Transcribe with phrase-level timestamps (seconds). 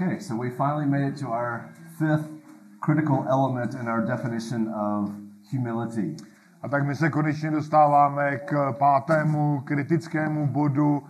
[0.00, 2.30] Okay, so we finally made it to our fifth
[2.80, 5.10] critical element in our definition of
[5.50, 6.16] humility.
[6.62, 11.02] A tak my se konečně dostáváme k pátému kritickému bodu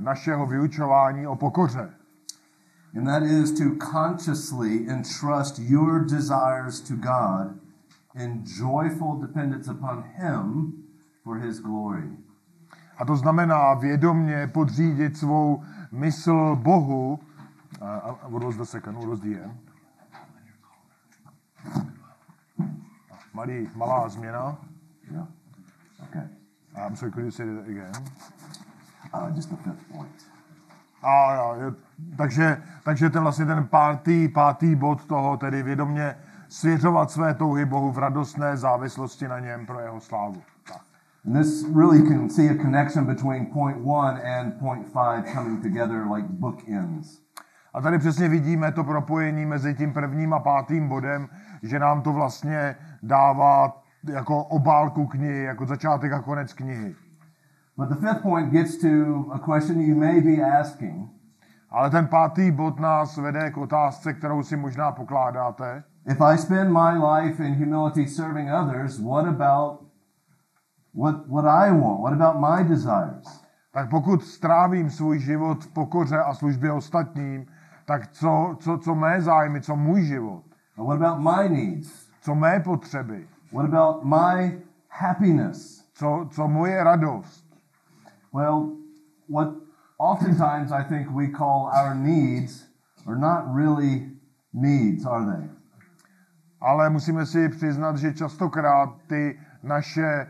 [0.00, 1.90] našeho vyučování o pokoře.
[2.96, 7.58] And that is to consciously entrust your desires to God
[8.14, 10.72] in joyful dependence upon Him
[11.24, 12.10] for His glory.
[12.98, 17.18] A to znamená vědomně podřídit svou mysl Bohu.
[17.80, 18.96] Uh, what was the second?
[18.96, 19.58] What was the end?
[23.34, 24.56] Malý, malá změna.
[25.12, 25.26] Yeah.
[26.08, 26.28] Okay.
[26.76, 27.92] I'm sorry, could you say that again?
[29.12, 30.26] Uh, just the fifth point.
[31.02, 31.74] A, jo, je,
[32.16, 36.16] takže, takže ten vlastně ten pátý, pátý bod toho, tedy vědomě
[36.48, 40.42] svěřovat své touhy Bohu v radostné závislosti na něm pro jeho slávu.
[40.68, 40.82] Tak.
[41.26, 46.06] And this really can see a connection between point one and point five coming together
[46.14, 47.25] like bookends.
[47.76, 51.28] A tady přesně vidíme to propojení mezi tím prvním a pátým bodem,
[51.62, 56.94] že nám to vlastně dává jako obálku knihy, jako začátek a konec knihy.
[57.76, 58.88] But the fifth point gets to
[59.32, 61.10] a question you may be asking.
[61.70, 65.84] Ale ten pátý bod nás vede k otázce, kterou si možná pokládáte.
[66.06, 69.80] If I spend my life in humility serving others, what about
[70.94, 72.00] what, what I want?
[72.00, 73.44] What about my desires?
[73.72, 77.46] Tak pokud strávím svůj život v pokoře a službě ostatním,
[77.86, 80.42] tak co, co, co mé zájmy, co můj život,
[80.76, 82.08] what about my needs?
[82.20, 84.58] co mé potřeby, What about my
[84.90, 85.88] happiness?
[85.94, 87.46] co, co moje radost.
[88.32, 88.72] Well,
[89.34, 89.48] what
[89.98, 92.66] oftentimes I think we call our needs
[93.06, 94.10] are not really
[94.52, 95.50] needs, are they?
[96.60, 100.26] Ale musíme si přiznat, že častokrát ty naše eh,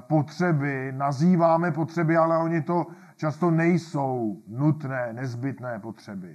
[0.00, 6.34] potřeby nazýváme potřeby, ale oni to často nejsou nutné, nezbytné potřeby.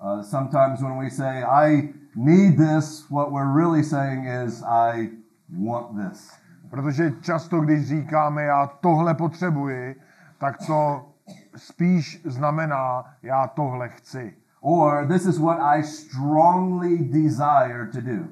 [0.00, 5.10] Uh, sometimes when we say, I need this, what we're really saying is, I
[5.48, 6.32] want this.
[6.70, 10.00] Protože často, když říkáme, já tohle potřebuji,
[10.38, 11.08] tak to
[11.56, 14.36] spíš znamená, já tohle chci.
[14.60, 18.24] Or, this is what I strongly desire to do.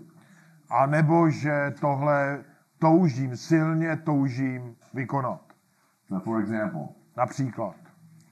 [0.70, 2.44] A nebo, že tohle
[2.78, 5.40] toužím, silně toužím vykonat.
[6.08, 7.74] So, for example, Například,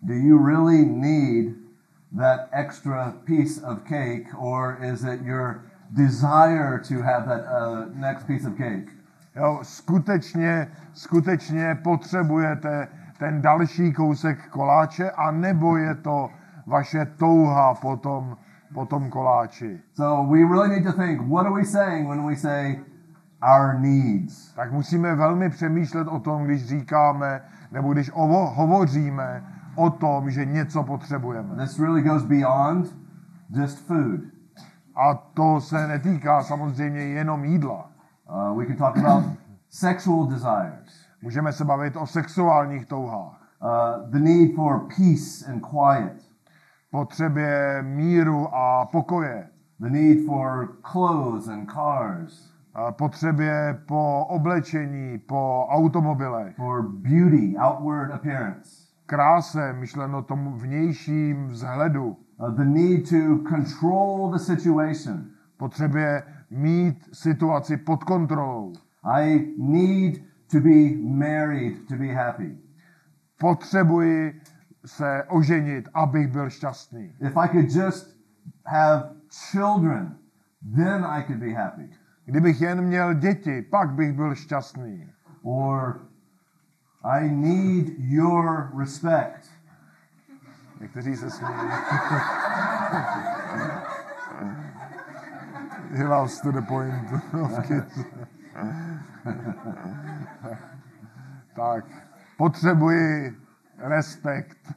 [0.03, 1.64] do you really need
[2.19, 5.65] that extra piece of cake, or is it your
[5.97, 8.91] desire to have that uh, next piece of cake?
[9.37, 12.89] jo, skutečně, skutečně potřebujete
[13.19, 16.31] ten další kousek koláče, a nebo je to
[16.67, 18.37] vaše touha po tom,
[18.75, 19.81] po tom koláči.
[19.95, 22.81] So, we really need to think what are we saying when we say
[23.43, 24.55] our needs?
[24.55, 27.41] Tak musíme velmi přemýšlet o tom, když říkáme,
[27.73, 31.57] nebo když ovo, hovoříme o tom, že něco potřebujeme.
[31.57, 32.97] This really goes beyond
[33.51, 34.21] just food.
[34.97, 37.91] A to se netýká samozřejmě jenom jídla.
[38.31, 39.25] Uh, we can talk about
[39.75, 46.23] sexual desires, Můžeme se bavit o sexuálních touhách, uh, the need for peace and quiet,
[46.91, 49.49] potřebě míru a pokoje,
[49.81, 58.13] the need for clothes and cars, a potřebě po oblečení, po automobilech, for beauty, outward
[58.13, 65.25] appearance, kráse, myšleno tomu vnějším vzhledu, uh, the need to control the situation.
[65.57, 68.73] potřebě mít situaci pod kontrolou,
[69.05, 70.15] I need
[70.51, 72.59] to be married to be happy.
[73.41, 74.41] potřebuji
[74.87, 77.13] se oženit, abych byl šťastný.
[77.21, 78.17] If I could just
[78.67, 79.11] have
[79.51, 80.17] children,
[80.77, 81.91] then I could be happy.
[82.25, 85.09] Kdybych jen měl děti, pak bych byl šťastný.
[85.43, 86.01] Or
[87.05, 89.51] I need your respect.
[90.81, 91.71] Někteří se smějí.
[95.91, 97.13] He loves to the point
[97.43, 97.99] of kids.
[101.55, 101.85] tak,
[102.37, 103.37] potřebuji
[103.79, 104.75] respekt.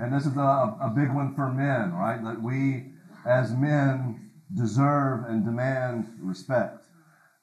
[0.00, 2.22] And this is a, a big one for men, right?
[2.22, 2.92] That we
[3.24, 6.79] as men deserve and demand respect.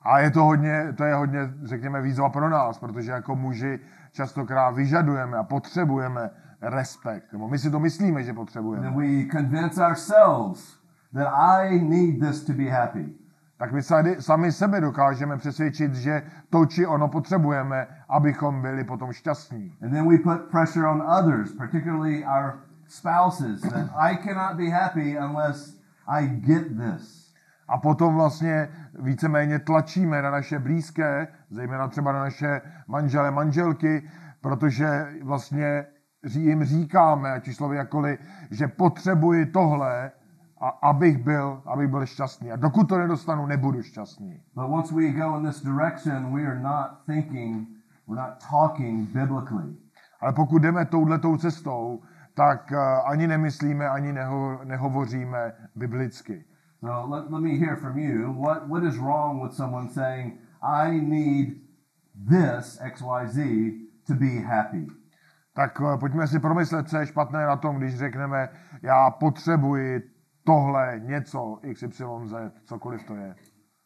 [0.07, 3.79] A je to hodně, to je hodně, řekněme, výzva pro nás, protože jako muži
[4.11, 6.29] častokrát vyžadujeme a potřebujeme
[6.61, 7.33] respekt.
[7.33, 8.85] Nebo my si to myslíme, že And potřebujeme.
[8.85, 10.77] then we convince ourselves
[11.13, 13.15] that I need this to be happy.
[13.57, 19.13] Tak my sami, sami sebe dokážeme přesvědčit, že to či ono potřebujeme, abychom byli potom
[19.13, 19.77] šťastní.
[19.81, 22.53] And then we put pressure on others, particularly our
[22.87, 27.26] spouses, that I cannot be happy unless I get this.
[27.67, 28.69] A potom vlastně
[28.99, 34.09] víceméně tlačíme na naše blízké, zejména třeba na naše manžele, manželky,
[34.41, 35.85] protože vlastně
[36.23, 38.19] jim říkáme, ať už slovy jakkoliv,
[38.51, 40.11] že potřebuji tohle,
[40.61, 42.51] a abych byl, abych byl šťastný.
[42.51, 44.41] A dokud to nedostanu, nebudu šťastný.
[44.55, 47.67] But once we go in this direction, we are not thinking,
[48.07, 49.75] we're not talking biblically.
[50.21, 52.01] Ale pokud jdeme touhletou cestou,
[52.33, 56.45] tak uh, ani nemyslíme, ani neho, nehovoříme biblicky.
[56.81, 58.31] So let, let me hear from you.
[58.31, 61.61] What, what is wrong with someone saying, I need
[62.13, 63.37] this, XYZ,
[64.07, 64.87] to be happy?
[65.53, 68.49] Tak uh, pojďme si promyslet, co je špatné na tom, když řekneme,
[68.81, 70.01] já potřebuji
[70.43, 72.33] tohle, něco, XYZ,
[72.65, 73.35] cokoliv to je.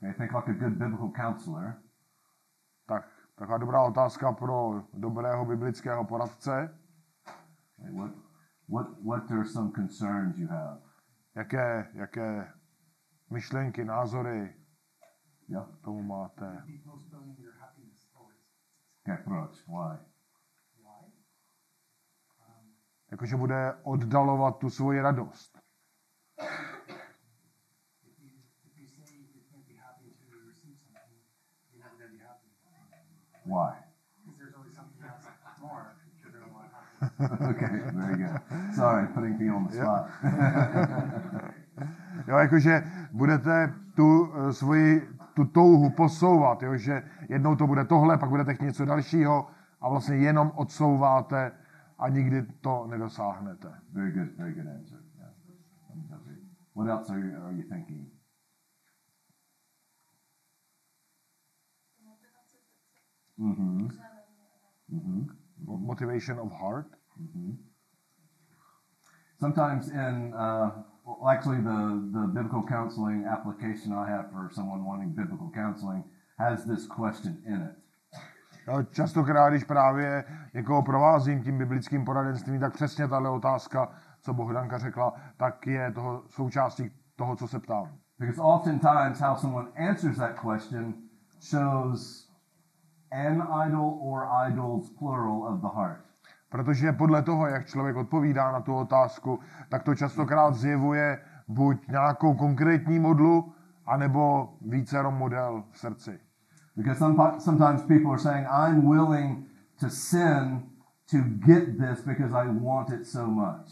[0.01, 1.73] Okay, think like a good biblical counselor.
[2.87, 6.77] Tak, taková dobrá otázka pro dobrého biblického poradce.
[7.79, 8.11] Okay, what,
[8.69, 10.81] what, what are some concerns you have?
[11.35, 12.47] Jaké, jaké
[13.31, 14.53] myšlenky, názory
[15.51, 15.67] Yeah.
[15.81, 16.63] tomu máte?
[19.03, 19.67] Okay, proč?
[19.67, 19.97] Why?
[23.11, 25.59] Jakože bude oddalovat tu svoji radost.
[33.45, 33.73] Why?
[37.49, 38.41] okay, very good.
[38.75, 40.09] Sorry, putting me on the spot.
[42.27, 45.01] Jo, jakože budete tu eh, svoji
[45.33, 49.47] tu touhu posouvat, jo, že jednou to bude tohle, pak budete chtít něco dalšího
[49.81, 51.51] a vlastně jenom odsouváte
[51.99, 53.71] a nikdy to nedosáhnete.
[53.93, 54.99] very good, very good answer.
[55.17, 55.31] Yeah.
[56.75, 58.07] What else are you, are you thinking?
[63.39, 63.87] Mm-hmm.
[64.93, 65.21] Mm-hmm.
[65.65, 66.87] Mo- Motivation of heart.
[69.39, 70.69] Sometimes in, uh,
[71.05, 71.79] well, actually, the,
[72.11, 76.03] the biblical counseling application I have for someone wanting biblical counseling
[76.37, 77.75] has this question in it.
[78.91, 83.89] Častokrát, když právě někoho provázím tím biblickým poradenstvím, tak přesně tahle otázka,
[84.21, 87.89] co Bohdanka řekla, tak je toho součástí toho, co se ptám.
[88.19, 90.93] Because oftentimes, how someone answers that question
[91.39, 92.29] shows
[93.11, 96.10] an idol or idols, plural, of the heart.
[96.51, 99.39] Protože podle toho, jak člověk odpovídá na tu otázku,
[99.69, 103.53] tak to častokrát zjevuje buď nějakou konkrétní modlu,
[103.85, 106.19] anebo vícero model v srdci.
[106.75, 109.45] Because some, sometimes people are saying, I'm willing
[109.79, 110.63] to sin
[111.11, 113.67] to get this because I want it so much.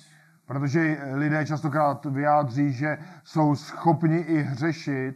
[0.45, 5.15] Protože lidé častokrát vyjádří, že jsou schopni i hřešit,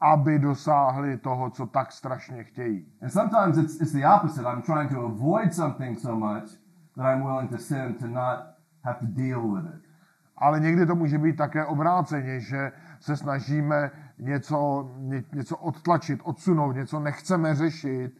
[0.00, 2.86] aby dosáhli toho, co tak strašně chtějí.
[3.02, 4.48] And sometimes it's, it's the opposite.
[4.48, 6.61] I'm trying to avoid something so much
[6.96, 8.38] that I'm willing to sin to not
[8.84, 9.82] have to deal with it.
[10.36, 16.72] Ale někdy to může být také obráceně, že se snažíme něco, ně, něco odtlačit, odsunout,
[16.72, 18.12] něco nechceme řešit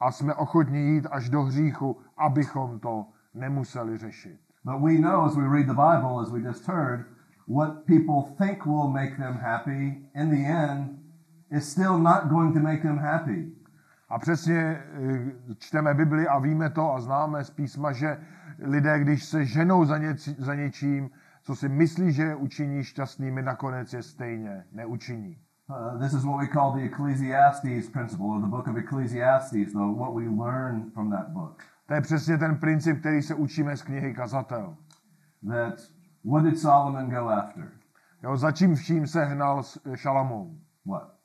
[0.00, 4.40] a jsme ochotní jít až do hříchu, abychom to nemuseli řešit.
[4.64, 7.06] But we know as we read the Bible, as we just heard,
[7.46, 10.98] what people think will make them happy in the end
[11.50, 13.52] is still not going to make them happy.
[14.08, 14.84] A přesně eh,
[15.58, 18.18] čteme Bibli a víme to a známe z písma, že
[18.58, 21.10] lidé, když se ženou za, něc, za něčím,
[21.42, 25.38] co si myslí, že je učiní šťastnými, nakonec je stejně neučiní.
[25.68, 29.78] Uh, this is what we call the Ecclesiastes principle, or the book of Ecclesiastes, the,
[29.78, 31.62] what we learn from that book.
[31.86, 34.76] To je přesně ten princip, který se učíme z knihy Kazatel.
[35.48, 35.74] That
[36.24, 37.70] what did Solomon go after?
[38.22, 39.62] Jo, za čím vším se hnal
[39.94, 40.58] Šalamoun?
[40.86, 41.17] What?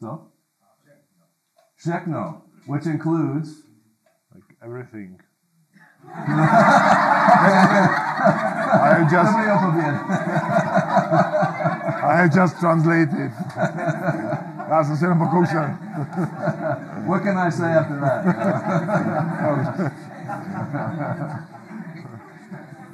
[0.00, 0.20] So?
[1.84, 3.62] Shechno, which includes
[4.34, 5.20] Like everything.
[6.08, 6.10] I
[8.94, 9.34] have just.
[12.04, 13.32] I just translated.
[14.68, 15.18] That's se jenom.
[17.06, 18.24] What can I say after that?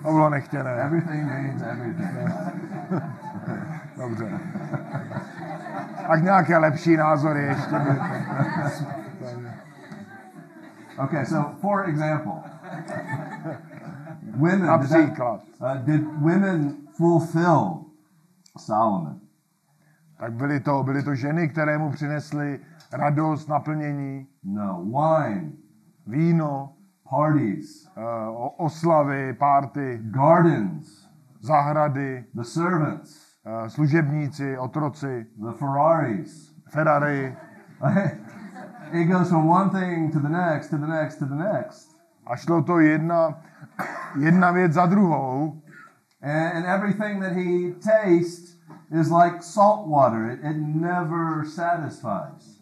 [0.02, 0.70] To bylo nechtěné.
[0.70, 2.08] Everything means everything.
[3.96, 4.40] Dobře.
[6.08, 7.76] Tak nějaké lepší názory ještě.
[10.98, 12.32] Okay, so for example,
[14.36, 17.84] women did, that- uh, did women fulfill
[18.58, 19.20] Solomon?
[20.18, 22.60] Tak byly to, byly to ženy, které mu přinesly
[22.92, 24.84] radost, naplnění, No.
[24.84, 25.50] Wine,
[26.06, 26.72] víno,
[27.10, 27.88] parties,
[28.28, 31.08] o- oslavy, párty, gardens,
[31.40, 33.23] zahrady, the servants,
[33.68, 36.54] služebníci, otroci, the Ferraris.
[36.68, 37.36] Ferrari.
[38.92, 41.96] it goes from one thing to the next, to the next, to the next.
[42.26, 43.42] A šlo to jedna,
[44.18, 45.62] jedna věc za druhou.
[46.22, 48.56] And, and everything that he tastes
[48.90, 50.30] is like salt water.
[50.30, 52.60] It, it never satisfies.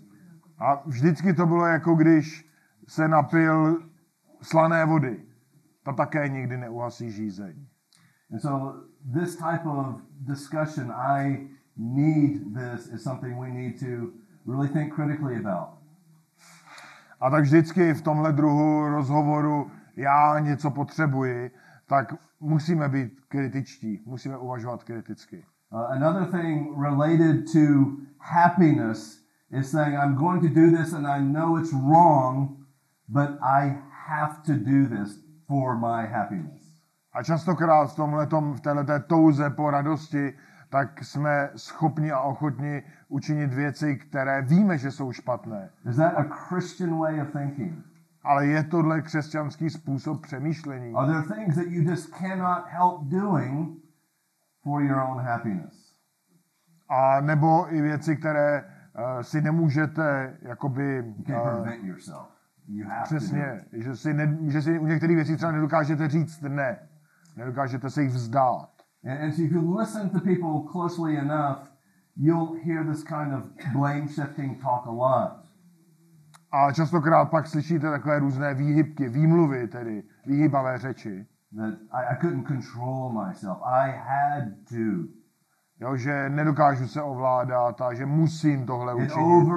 [0.58, 2.48] A vždycky to bylo jako když
[2.88, 3.82] se napil
[4.42, 5.20] slané vody.
[5.82, 7.66] Ta také nikdy neuhasí žízeň.
[8.32, 14.12] And so this type of discussion, I need this, is something we need to
[14.46, 15.78] really think critically about.
[17.20, 21.50] A tak vždycky v tomhle druhu rozhovoru já něco potřebuji,
[21.86, 25.44] tak musíme být kritičtí, musíme uvažovat kriticky.
[25.70, 31.20] Uh, another thing related to happiness is saying, I'm going to do this and I
[31.20, 32.56] know it's wrong,
[33.08, 36.61] but I have to do this for my happiness.
[37.12, 40.34] A častokrát v tomhletom, v této touze po radosti,
[40.68, 45.70] tak jsme schopni a ochotni učinit věci, které víme, že jsou špatné.
[45.90, 47.84] Is that a Christian way of thinking?
[48.24, 50.94] Ale je tohle křesťanský způsob přemýšlení?
[50.94, 53.78] Are there things that you just cannot help doing
[54.62, 55.92] for your own happiness?
[56.88, 61.02] A nebo i věci, které uh, si nemůžete jakoby...
[61.02, 61.34] Uh.
[62.68, 63.14] You have to.
[63.14, 66.78] do přesně, že si, ne, že si u některých věcí třeba nedokážete říct ne.
[67.36, 68.68] Nedokážete se jich vzdát.
[69.04, 71.72] And, and so if you listen to people closely enough,
[72.16, 75.42] you'll hear this kind of blame shifting talk a lot.
[76.52, 81.26] A častokrát pak slyšíte takové různé výhybky, výmluvy tedy, výhybavé řeči.
[81.56, 83.58] That I, I couldn't control myself.
[83.64, 85.08] I had to.
[85.80, 89.48] Jo, že nedokážu se ovládat a že musím tohle It učinit.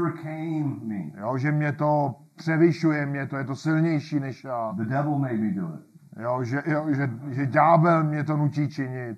[1.18, 4.72] Jo, že mě to převyšuje, mě to je to silnější než já.
[4.78, 5.95] The devil made me do it.
[6.20, 9.18] Jo, že, jo, že, že ďábel mě to nutí činit.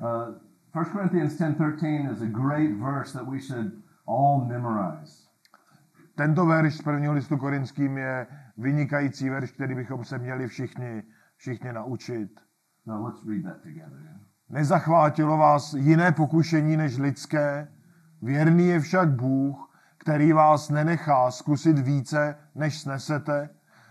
[0.00, 0.34] Uh,
[0.82, 3.72] 1 Corinthians 10:13 is a great verse that we should
[4.06, 5.26] all memorize.
[6.14, 8.26] Tento verš z prvního listu korinským je
[8.56, 11.02] vynikající verš, který bychom se měli všichni,
[11.36, 12.40] všichni naučit.
[12.86, 14.16] Now let's read that together.
[14.48, 17.68] Nezachvátilo vás jiné pokušení než lidské,
[18.22, 23.48] věrný je však Bůh, který vás nenechá zkusit více, než snesete,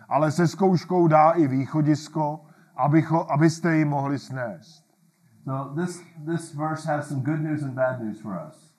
[0.10, 2.40] ale se zkouškou dá i východisko,
[2.78, 4.86] abycho, abyste ji mohli snést.
[5.46, 8.76] So this this verse has some good news and bad news for us.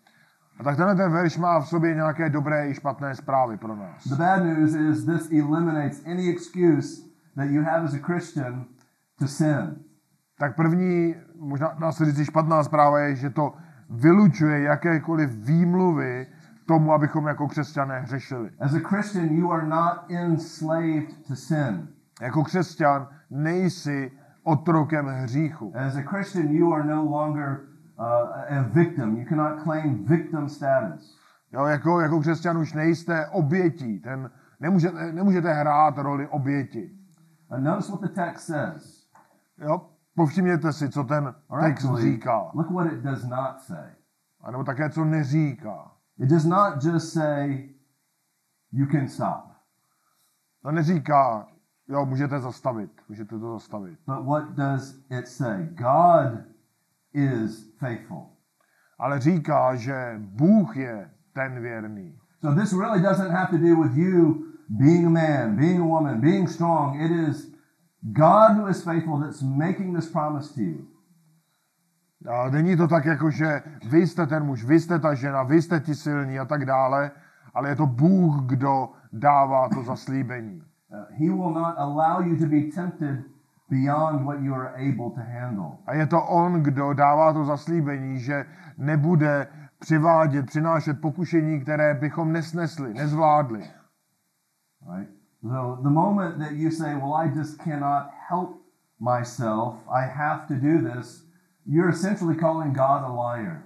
[0.58, 4.08] A tak tenhle ten verš má v sobě nějaké dobré i špatné zprávy pro nás.
[4.08, 7.02] The bad news is this eliminates any excuse
[7.36, 8.64] that you have as a Christian
[9.18, 9.76] to sin.
[10.38, 13.54] Tak první, možná dá se říct, špatná zpráva je, že to
[13.90, 16.26] vylučuje jakékoliv výmluvy
[16.66, 18.50] tomu, abychom jako křesťané hřešili.
[18.60, 21.88] As a Christian, you are not enslaved to sin.
[22.22, 25.72] Jako křesťan nejsi otrokem hříchu.
[25.86, 27.60] As a Christian, you are no longer
[27.98, 29.16] uh, a victim.
[29.16, 31.18] You cannot claim victim status.
[31.52, 34.00] Jo, jako, jako křesťan už nejste obětí.
[34.00, 34.30] Ten,
[34.60, 36.90] nemůžete, nemůžete hrát roli oběti.
[37.50, 39.06] And notice what the text says.
[39.58, 39.90] Jo?
[40.14, 42.50] Povšimněte si, co ten text říká.
[42.54, 43.90] look what it does not say.
[44.40, 45.95] A nebo také, co neříká.
[46.18, 47.68] It does not just say
[48.72, 49.52] you can stop,
[50.62, 51.46] To neříká,
[51.88, 53.98] jo, můžete zastavit, můžete to zastavit.
[54.06, 55.64] but what does it say?
[55.66, 56.40] God
[57.12, 58.26] is faithful.
[58.98, 62.18] Ale říká, že Bůh je ten věrný.
[62.40, 66.20] So this really doesn't have to do with you being a man, being a woman,
[66.20, 67.00] being strong.
[67.00, 67.54] It is
[68.02, 70.86] God who is faithful that's making this promise to you.
[72.26, 75.62] A není to tak, jako že vy jste ten muž, vy jste ta žena, vy
[75.62, 77.10] jste ti silní a tak dále,
[77.54, 80.62] ale je to Bůh, kdo dává to zaslíbení.
[80.88, 83.24] Uh, he will not allow you to be tempted
[83.70, 85.78] beyond what you are able to handle.
[85.86, 88.44] A je to on, kdo dává to zaslíbení, že
[88.78, 89.46] nebude
[89.78, 93.60] přivádět, přinášet pokušení, které bychom nesnesli, nezvládli.
[94.96, 95.10] Right?
[95.42, 98.62] So the moment that you say, "Well, I just cannot help
[99.00, 99.74] myself.
[99.88, 101.25] I have to do this,"
[101.66, 103.62] you're essentially calling God a liar.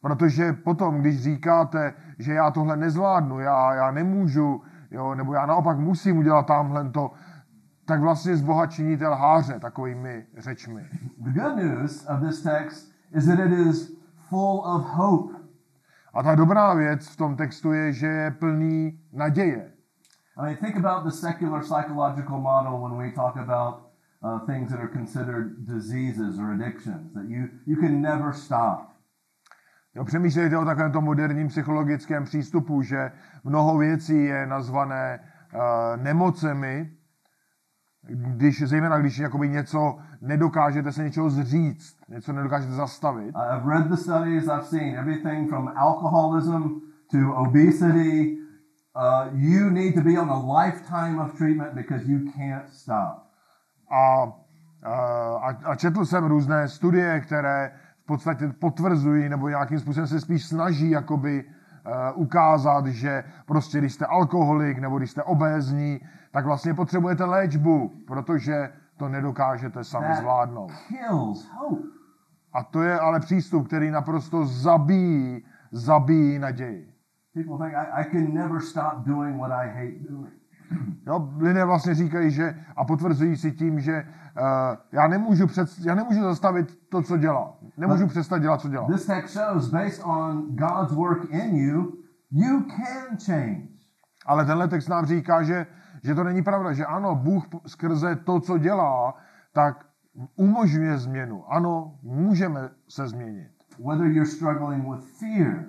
[0.00, 5.78] Protože potom, když říkáte, že já tohle nezvládnu, já, já nemůžu, jo, nebo já naopak
[5.78, 7.10] musím udělat tamhle to,
[7.84, 10.86] tak vlastně z Boha činíte lháře takovými řečmi.
[11.18, 13.92] The good news of this text is that it is
[14.28, 15.34] full of hope.
[16.14, 19.72] A ta dobrá věc v tom textu je, že je plný naděje.
[20.36, 23.89] I mean, think about the secular psychological model when we talk about
[24.22, 28.90] uh, things that are considered diseases or addictions that you, you can never stop.
[29.94, 33.12] Jo, přemýšlejte o takovém tom moderním psychologickém přístupu, že
[33.44, 35.20] mnoho věcí je nazvané
[35.54, 36.90] uh, nemocemi,
[38.08, 43.28] když, zejména když jakoby něco nedokážete se něčeho zříct, něco nedokážete zastavit.
[43.28, 48.36] I've read the studies, I've seen everything from alcoholism to obesity.
[48.96, 53.29] Uh, you need to be on a lifetime of treatment because you can't stop.
[53.90, 54.32] A,
[54.82, 60.46] a, a četl jsem různé studie, které v podstatě potvrzují nebo nějakým způsobem se spíš
[60.46, 66.00] snaží jakoby uh, ukázat, že prostě když jste alkoholik nebo když jste obézní,
[66.32, 70.72] tak vlastně potřebujete léčbu, protože to nedokážete sami zvládnout.
[72.52, 76.94] A to je ale přístup, který naprosto zabíjí, zabíjí naději.
[77.34, 80.39] People think I, I can never stop doing what I hate doing.
[81.06, 84.42] Jo, lidé vlastně říkají, že a potvrzují si tím, že uh,
[84.92, 87.54] já, nemůžu před, já nemůžu zastavit to, co dělá.
[87.76, 88.86] Nemůžu přestat dělat, co dělá.
[88.86, 91.92] This text shows, based on God's work in you,
[92.30, 93.68] you can change.
[94.26, 95.66] Ale tenhle text nám říká, že,
[96.04, 99.14] že to není pravda, že ano, Bůh skrze to, co dělá,
[99.52, 99.86] tak
[100.36, 101.52] umožňuje změnu.
[101.52, 103.50] Ano, můžeme se změnit.
[103.88, 105.64] Whether you're struggling with fear,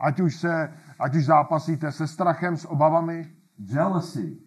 [0.00, 3.32] Ať už, se, ať už zápasíte se strachem, s obavami,
[3.64, 4.38] jealousy,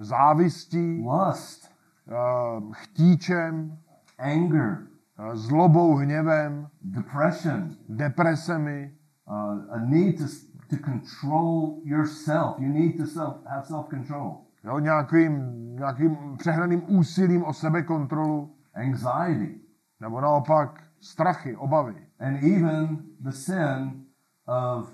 [0.00, 1.70] závistí, lust,
[2.08, 3.78] uh, chtíčem,
[4.18, 4.78] anger,
[5.18, 8.94] uh, zlobou, hněvem, depression, depresemi,
[9.28, 10.24] uh, a need to,
[10.70, 12.58] to control yourself.
[12.58, 14.36] You need to self, have self-control.
[14.64, 19.60] jo, nějakým, nějakým přehnaným úsilím o sebekontrolu, Anxiety,
[20.00, 22.06] nebo naopak strachy, obavy.
[22.20, 24.04] and even the sin
[24.46, 24.92] of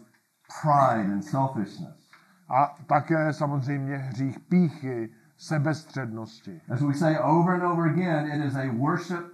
[0.62, 1.97] pride and selfishness.
[2.48, 6.60] A také samozřejmě hřích píchy, sebestřednosti.
[6.70, 9.24] As we say over and over again, it is a worship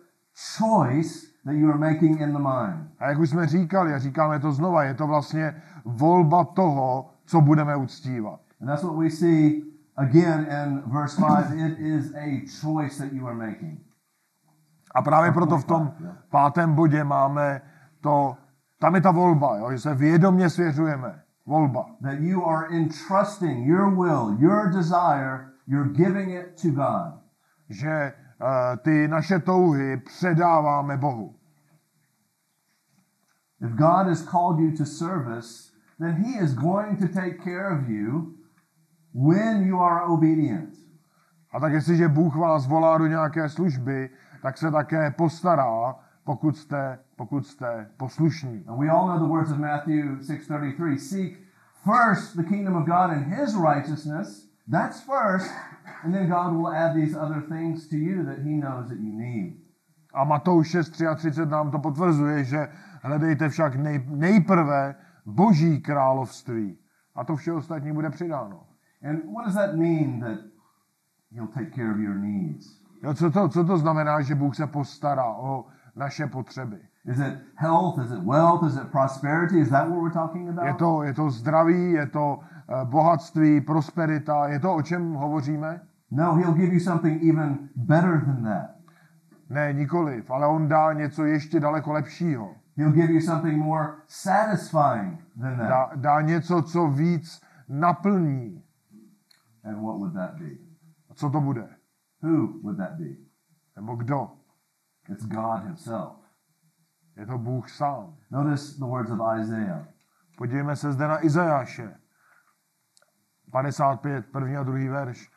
[0.58, 2.90] choice that you are making in the mind.
[2.98, 7.40] A jak už jsme říkali, a říkáme to znova, je to vlastně volba toho, co
[7.40, 8.40] budeme uctívat.
[8.60, 9.62] And that's what we see
[9.96, 11.58] again in verse 5.
[11.58, 13.80] It is a choice that you are making.
[14.94, 15.92] A právě proto v tom
[16.30, 17.60] pátém bodě máme
[18.00, 18.36] to,
[18.78, 21.23] tam je ta volba, jo, že se vědomě svěřujeme.
[21.46, 21.96] Volba.
[22.00, 27.20] That you are entrusting your will, your desire, you're giving it to God.
[27.68, 31.34] Že uh, ty naše touhy předáváme Bohu.
[33.60, 37.88] If God has called you to service, then He is going to take care of
[37.88, 38.34] you
[39.14, 40.74] when you are obedient.
[41.52, 44.10] A tak jestliže Bůh vás volá do nějaké služby,
[44.42, 48.64] tak se také postará, pokud jste, pokud jste poslušní.
[48.66, 50.98] And we all know the words of Matthew 6:33.
[50.98, 51.43] Seek
[51.84, 54.46] first the kingdom of God and his righteousness.
[54.66, 55.50] That's first,
[56.02, 59.12] and then God will add these other things to you that he knows that you
[59.12, 59.60] need.
[60.14, 62.68] A Matouš 6.33 nám to potvrzuje, že
[63.02, 64.94] hledejte však nej, nejprve
[65.26, 66.78] boží království.
[67.14, 68.66] A to vše ostatní bude přidáno.
[69.02, 70.38] And what does that mean that
[71.30, 72.66] he'll take care of your needs?
[73.02, 75.64] Jo, co, to, co to znamená, že Bůh se postará o
[75.96, 76.80] naše potřeby?
[77.06, 77.98] Is it health?
[77.98, 78.64] Is it wealth?
[78.64, 79.60] Is it prosperity?
[79.60, 80.66] Is that what we're talking about?
[80.66, 82.38] Je to, je to zdraví, je to
[82.68, 85.80] eh, bohatství, prosperita, je to, o čem hovoříme?
[86.10, 88.70] No, he'll give you something even better than that.
[89.50, 92.54] Ne, nikoliv, ale on dá něco ještě daleko lepšího.
[92.76, 95.68] He'll give you something more satisfying than that.
[95.68, 98.62] Dá, dá něco, co víc naplní.
[99.64, 100.50] And what would that be?
[101.10, 101.68] A co to bude?
[102.22, 103.16] Who would that be?
[103.76, 104.30] Nebo kdo?
[105.08, 106.23] It's God himself.
[107.16, 108.14] Je to Bůh sám.
[108.30, 109.86] Notice the words of Isaiah.
[110.38, 111.94] Podívejme se zde na Izajáše.
[113.50, 115.30] 55, první a druhý verš.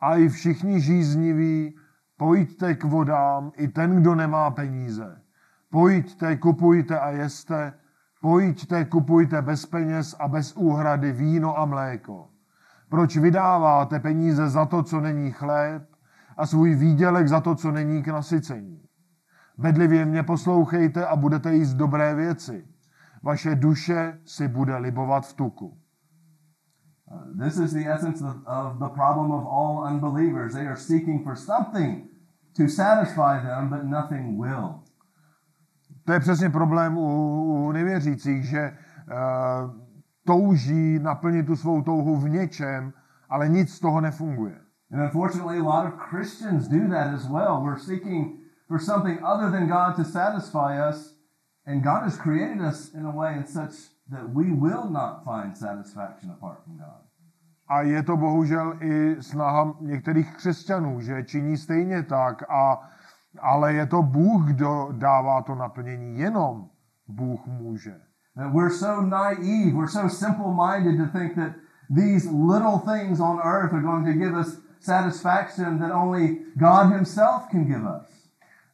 [0.00, 1.78] A i všichni žízniví,
[2.16, 5.22] pojďte k vodám, i ten, kdo nemá peníze.
[5.70, 7.72] Pojďte, kupujte a jeste,
[8.20, 12.28] pojďte, kupujte bez peněz a bez úhrady víno a mléko.
[12.88, 15.88] Proč vydáváte peníze za to, co není chléb,
[16.36, 18.87] a svůj výdělek za to, co není k nasycení?
[19.58, 22.66] Bedlivě mě poslouchejte a budete jíst dobré věci.
[23.22, 25.78] Vaše duše si bude libovat v tuku.
[27.44, 30.52] This is the essence of, of the problem of all unbelievers.
[30.52, 32.04] They are seeking for something
[32.56, 34.80] to satisfy them, but nothing will.
[36.04, 39.70] To je přesně problém u, u nevěřících, že uh,
[40.24, 42.92] touží naplnit tu svou touhu v něčem,
[43.28, 44.60] ale nic z toho nefunguje.
[44.92, 47.62] And unfortunately, a lot of Christians do that as well.
[47.64, 48.37] We're seeking
[48.68, 51.14] for something other than God to satisfy us,
[51.66, 53.72] and God has created us in a way and such
[54.10, 57.02] that we will not find satisfaction apart from God.
[57.70, 62.80] A je to bohužel i snaha některých křesťanů, že činí stejně tak, a,
[63.40, 66.18] ale je to Bůh, kdo dává to naplnění.
[66.18, 66.68] Jenom
[67.08, 68.00] Bůh může.
[68.36, 71.52] That we're so naive, we're so simple minded to think that
[71.90, 77.48] these little things on earth are going to give us satisfaction that only God Himself
[77.50, 78.17] can give us.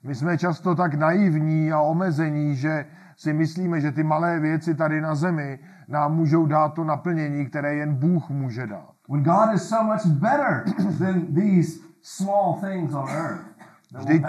[0.05, 2.87] My jsme často tak naivní a omezení, že
[3.17, 7.75] si myslíme, že ty malé věci tady na zemi nám můžou dát to naplnění, které
[7.75, 8.91] jen Bůh může dát.
[9.09, 10.65] When God is so much better
[10.99, 13.55] than these small things on earth
[13.95, 14.25] Vždyť-.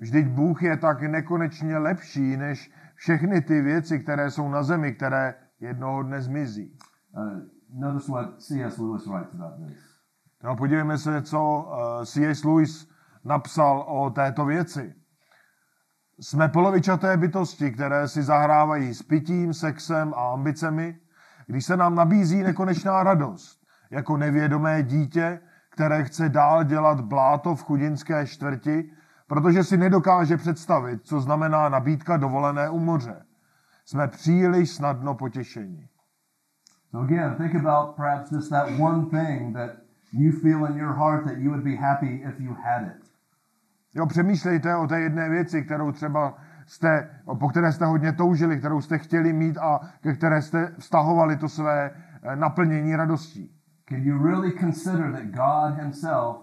[0.00, 5.34] Vždyť Bůh je tak nekonečně lepší než všechny ty věci, které jsou na zemi, které
[5.60, 6.78] jednoho dne zmizí.
[7.16, 8.78] Uh, notice what C.S.
[8.78, 9.78] Lewis writes about this.
[10.44, 12.44] No, podívejme se, co uh, C.S.
[12.44, 12.88] Lewis
[13.24, 14.94] napsal o této věci.
[16.22, 20.98] Jsme polovičaté bytosti, které si zahrávají s pitím, sexem a ambicemi,
[21.46, 27.62] když se nám nabízí nekonečná radost, jako nevědomé dítě, které chce dál dělat bláto v
[27.62, 28.90] chudinské čtvrti,
[29.26, 33.24] protože si nedokáže představit, co znamená nabídka dovolené u moře.
[33.84, 35.88] Jsme příliš snadno potěšení.
[36.90, 39.70] So again, think about perhaps just that one thing that
[40.12, 43.11] you feel in your heart that you would be happy if you had it.
[43.94, 46.34] Jo, přemýšlejte o té jedné věci, kterou třeba
[46.66, 51.36] jste, po které jste hodně toužili, kterou jste chtěli mít a ke které jste vztahovali
[51.36, 51.90] to své
[52.22, 53.50] eh, naplnění radostí.
[53.88, 56.36] Can you really consider that God Himself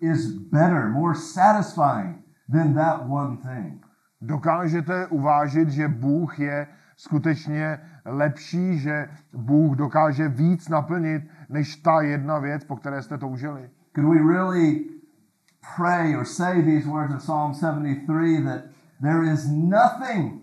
[0.00, 2.16] is better, more satisfying
[2.52, 3.86] than that one thing?
[4.20, 12.38] Dokážete uvážit, že Bůh je skutečně lepší, že Bůh dokáže víc naplnit, než ta jedna
[12.38, 13.70] věc, po které jste toužili?
[13.94, 14.97] Could we really
[15.76, 18.64] pray or say these words of Psalm 73 that
[19.00, 20.42] there is nothing,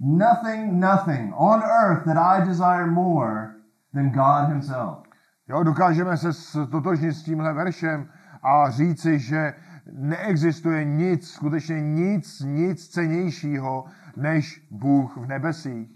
[0.00, 3.56] nothing, nothing on earth that I desire more
[3.94, 5.06] than God Himself?
[5.48, 8.08] Jo, dokážeme se stotožnit s tímhle veršem
[8.42, 9.54] a říci, že
[9.92, 13.84] neexistuje nic, skutečně nic, nic cenějšího,
[14.16, 15.88] než Bůh v nebesích.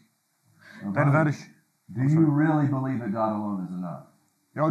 [0.95, 1.51] Ten verš.
[1.89, 4.07] Do you really believe that God alone is enough?
[4.57, 4.71] Jo,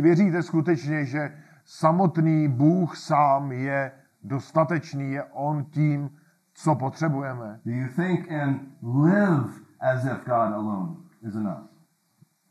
[0.00, 1.32] věříte skutečně, že
[1.70, 6.10] samotný Bůh sám je dostatečný, je On tím,
[6.54, 7.60] co potřebujeme.
[7.64, 10.96] Do you think and live as if God alone
[11.28, 11.70] is enough?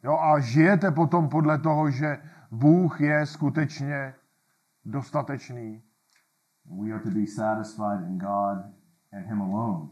[0.03, 2.17] Jo, a žijete potom podle toho, že
[2.51, 4.13] Bůh je skutečně
[4.85, 5.83] dostatečný.
[6.81, 8.57] We are to be satisfied in God
[9.13, 9.89] and Him alone.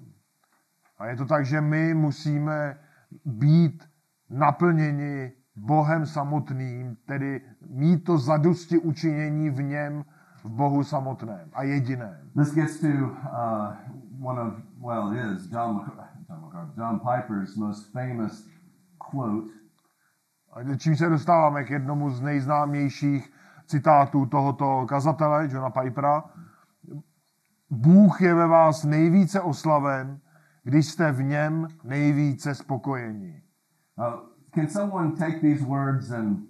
[0.98, 2.80] A je to tak, že my musíme
[3.26, 3.90] být
[4.30, 10.06] naplněni Bohem samotným, tedy mít to zadosti učinění v něm,
[10.44, 12.18] v Bohu samotném a jediném.
[12.38, 13.74] This gets to uh,
[14.22, 15.92] one of, well, it is John,
[16.30, 18.50] John, John Piper's most famous
[18.98, 19.48] quote.
[20.54, 23.34] A čím se dostáváme k jednomu z nejznámějších
[23.66, 26.24] citátů tohoto kazatele, Johna Pipera.
[27.70, 30.20] Bůh je ve vás nejvíce oslaven,
[30.64, 33.44] když jste v něm nejvíce spokojeni.
[33.98, 36.48] Uh, can someone take these words and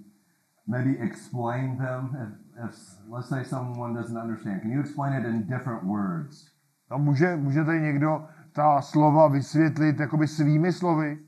[0.66, 2.02] maybe explain them?
[2.24, 2.76] If, if,
[3.10, 6.52] let's say someone doesn't understand, can you explain it in different words?
[6.90, 11.20] A může, můžete někdo ta slova vysvětlit jakoby svými slovy?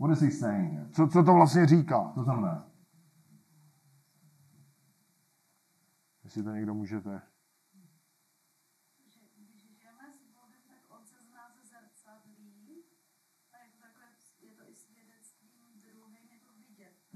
[0.00, 0.86] What is he saying here?
[0.92, 2.12] Co, co to vlastně říká?
[2.14, 2.66] Co znamená?
[6.24, 7.20] Jestli to někdo můžete.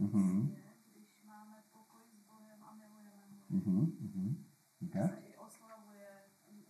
[0.03, 0.57] Mm-hmm.
[3.51, 4.45] Mm-hmm.
[4.87, 5.09] Okay.
[5.09, 6.09] se i oslavuje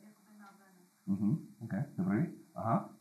[0.05, 0.77] jakoby na ven.
[1.09, 1.35] Mm-hmm.
[1.65, 1.85] Okay.
[1.97, 2.19] Dobrý.
[2.55, 2.95] Aha.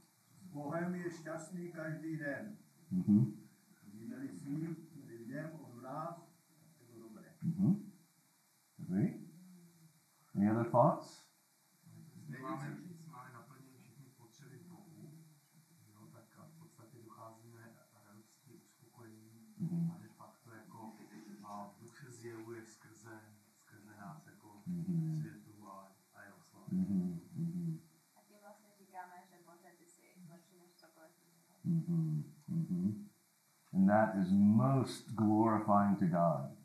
[0.52, 2.58] Bohem je šťastný každý den.
[2.92, 3.22] Mm-hmm.
[3.86, 4.76] Vidíme-li svým
[5.08, 6.16] lidem od nás,
[6.80, 7.28] je to dobré.
[7.44, 7.74] Mm-hmm.
[8.80, 9.06] Dobrý.
[10.36, 11.28] Any other thoughts?
[12.42, 12.78] Máme,
[13.12, 15.12] máme naplněny všechny potřeby Bohu,
[15.94, 17.76] jo, tak a v podstatě docházíme
[18.08, 19.92] radosti, uspokojení Mhm.
[19.92, 20.94] a de facto jako
[21.44, 23.22] a Bůh se zjevuje skrze,
[23.58, 25.20] skrze nás jako Mhm.
[25.22, 26.70] světu a, a je oslaven.
[26.80, 27.20] Mm-hmm.
[27.38, 27.80] Mm-hmm.
[28.16, 31.81] A tím vlastně říkáme, že Bože, ty jsi lepší než cokoliv jiného.
[31.92, 32.24] Mm-hmm.
[32.52, 32.92] Mm-hmm.
[33.74, 36.58] And that is most glorifying to God.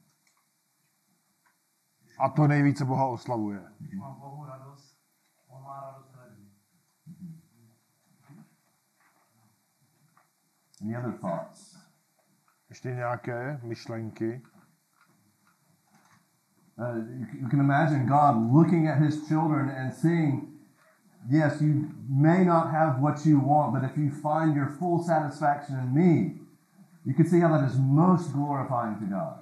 [2.18, 3.64] A to nejvíce Boha oslavuje.
[3.78, 4.96] Když mám Bohu radost,
[5.48, 6.50] On má radost ve mně.
[10.82, 11.76] Any other thoughts?
[12.68, 14.42] Ještě nějaké myšlenky?
[16.78, 20.55] Uh, you, you can imagine God looking at his children and seeing,
[21.28, 25.78] yes, you may not have what you want, but if you find your full satisfaction
[25.78, 26.34] in me,
[27.04, 29.38] you can see how that is most glorifying to God.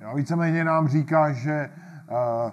[0.00, 1.70] Jo, víceméně nám říká, že
[2.10, 2.50] uh,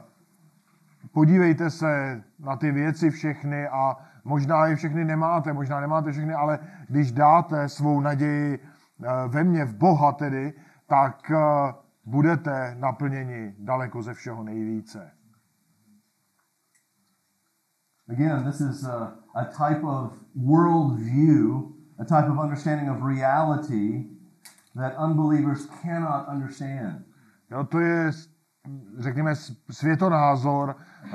[1.14, 6.60] podívejte se na ty věci všechny a možná je všechny nemáte, možná nemáte všechny, ale
[6.88, 10.54] když dáte svou naději uh, ve mně, v Boha tedy,
[10.88, 11.38] tak uh,
[12.06, 15.12] budete naplněni daleko ze všeho nejvíce.
[18.10, 24.06] Again, this is a, a type of worldview, a type of understanding of reality
[24.76, 27.04] that unbelievers cannot understand.
[27.52, 28.12] Jo, to je,
[28.98, 29.36] řekněme,
[29.72, 31.14] světonázor, eh,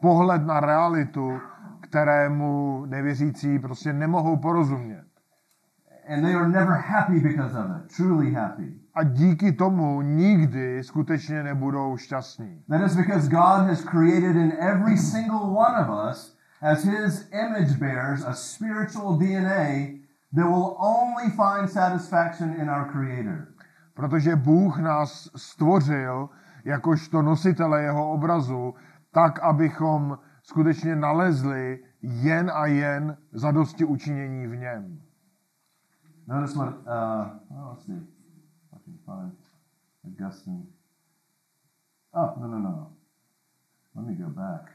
[0.00, 1.40] pohled na realitu,
[1.80, 5.04] kterému nevěřící prostě nemohou porozumět.
[6.08, 8.79] And they are never happy because of it, truly happy.
[8.94, 12.64] A díky tomu nikdy skutečně nebudou šťastní.
[12.68, 17.78] That is because God has created in every single one of us, as His image
[17.78, 20.00] bearers, a spiritual DNA
[20.34, 23.46] that will only find satisfaction in our Creator.
[23.94, 26.28] Protože Bůh nás stvořil
[26.64, 28.74] jakožto nositele jeho obrazu,
[29.12, 35.00] tak, abychom skutečně nalezli jen a jen zadosti učinění v něm.
[36.26, 36.84] Notice what, uh,
[37.50, 38.19] well, let's see.
[39.10, 39.32] Find
[40.06, 40.66] Augustine.
[42.14, 42.90] Oh, no, no, no.
[43.94, 44.70] Let me go back.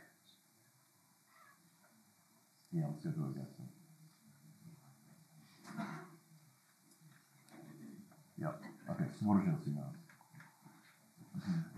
[2.72, 3.70] Yeah, let's go to Augustine.
[8.38, 8.62] Yep.
[8.90, 9.94] Okay, stvořil si nás.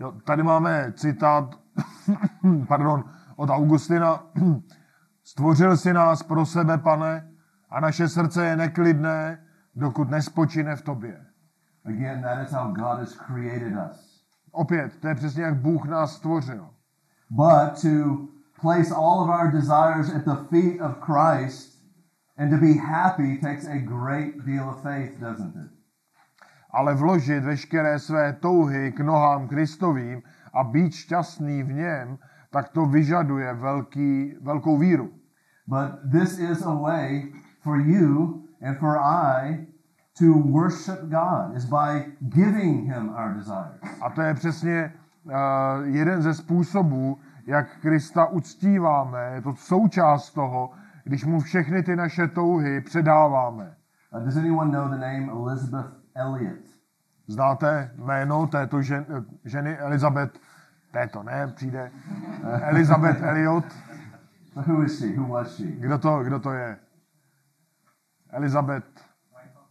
[0.00, 1.60] Jo, tady máme citát
[2.68, 3.04] pardon,
[3.36, 4.26] od Augustina.
[5.24, 7.30] Stvořil si nás pro sebe, pane,
[7.70, 11.27] a naše srdce je neklidné, dokud nespočine v tobě.
[11.88, 14.22] Again, that is how God has created us.
[14.52, 16.68] Opět, to je přesně jak Bůh nás stvořil.
[17.30, 18.28] But to
[18.60, 21.78] place all of our desires at the feet of Christ
[22.38, 25.70] and to be happy takes a great deal of faith, doesn't it?
[26.70, 30.22] Ale vložit veškeré své touhy k nohám Kristovým
[30.54, 32.18] a být šťastný v něm,
[32.50, 35.10] tak to vyžaduje velký, velkou víru.
[35.66, 39.66] But this is a way for you and for I
[40.18, 43.80] to worship God is by giving him our desires.
[44.00, 44.92] A to je přesně
[45.24, 45.32] uh,
[45.84, 49.30] jeden ze způsobů, jak Krista uctíváme.
[49.34, 50.70] Je to součást toho,
[51.04, 53.74] když mu všechny ty naše touhy předáváme.
[54.14, 56.68] Uh, does anyone know the name Elizabeth Elliot?
[57.26, 59.06] Znáte jméno této žen,
[59.44, 60.40] ženy Elizabeth,
[60.92, 61.92] této ne, přijde,
[62.44, 63.64] eh, Elizabeth Elliot.
[64.54, 65.06] So who is she?
[65.16, 65.66] Who was she?
[65.66, 66.76] Kdo to, kdo to je?
[68.30, 69.07] Elizabeth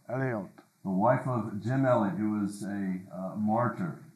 [0.08, 0.50] Elliot.
[0.84, 4.08] The wife of Jim Elliot, who was a uh, martyr.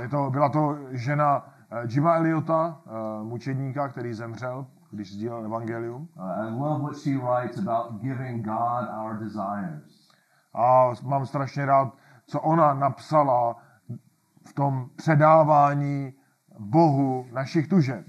[0.00, 2.90] Je to, byla to žena eh, Jima Eliota, eh,
[3.24, 6.08] mučedníka, který zemřel, když sdílel evangelium.
[6.16, 10.08] Uh, I love what she writes about giving God our desires.
[10.54, 11.94] A mám strašně rád,
[12.26, 13.56] co ona napsala
[14.46, 16.14] v tom předávání
[16.58, 18.06] Bohu našich tužeb.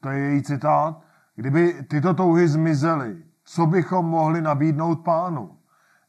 [0.00, 1.00] To je její citát.
[1.34, 5.58] Kdyby tyto touhy zmizely, co bychom mohli nabídnout pánu?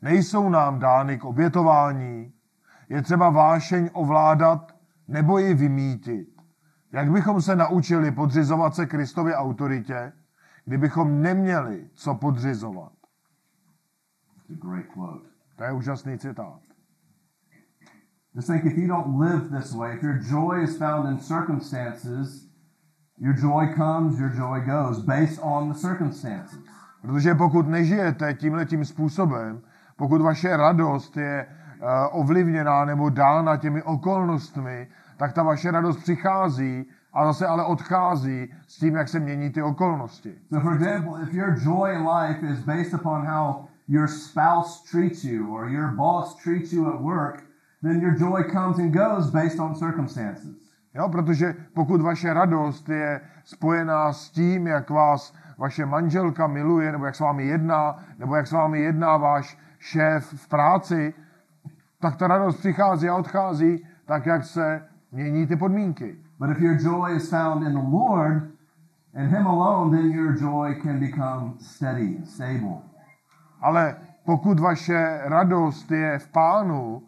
[0.02, 2.34] Nejsou nám dány k obětování,
[2.90, 4.76] je třeba vášeň ovládat
[5.08, 6.28] nebo ji vymítit.
[6.92, 10.14] Jak bychom se naučili podřizovat se Kristově autoritě,
[10.66, 12.92] kdybychom neměli co podřizovat?
[15.56, 16.60] To je úžasný citát.
[18.36, 22.50] Just think if you don't live this way, if your joy is found in circumstances,
[23.18, 26.60] your joy comes, your joy goes, based on the circumstances.
[27.02, 29.62] Protože pokud nežijete tímhle tím způsobem,
[29.96, 36.86] pokud vaše radost je uh, ovlivněná nebo dána těmi okolnostmi, tak ta vaše radost přichází
[37.14, 40.36] a zase ale odchází s tím, jak se mění ty okolnosti.
[40.50, 45.24] So, for example, if your joy in life is based upon how your spouse treats
[45.24, 47.44] you or your boss treats you at work,
[47.82, 50.68] then your joy comes and goes based on circumstances.
[50.94, 57.06] Jo, protože pokud vaše radost je spojená s tím, jak vás vaše manželka miluje, nebo
[57.06, 61.14] jak s vámi jedná, nebo jak s vámi jedná váš šéf v práci,
[62.00, 66.18] tak ta radost přichází a odchází tak, jak se mění ty podmínky.
[66.40, 68.44] But if your joy is found in the Lord
[69.16, 72.78] and Him alone, then your joy can become steady stable.
[73.62, 77.02] Ale pokud vaše radost je v pánu,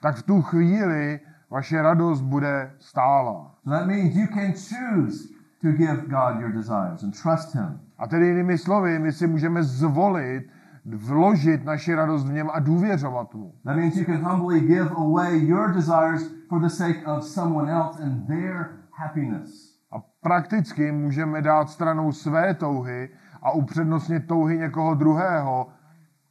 [0.00, 3.54] tak v tu chvíli vaše radost bude stála.
[3.64, 7.80] So that means you can choose to give God your desires and trust Him.
[7.98, 10.46] A tedy jinými slovy, my si můžeme zvolit,
[10.84, 13.54] vložit naši radost v něm a důvěřovat mu.
[13.64, 18.02] That means you can humbly give away your desires for the sake of someone else
[18.02, 19.78] and their happiness.
[19.92, 23.08] A prakticky můžeme dát stranou své touhy
[23.42, 25.68] a upřednostnit touhy někoho druhého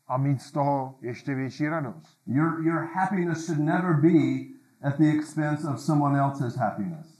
[0.07, 2.17] a mít z toho ještě větší radost.
[2.25, 7.16] Your, your happiness should never be at the expense of someone else's happiness.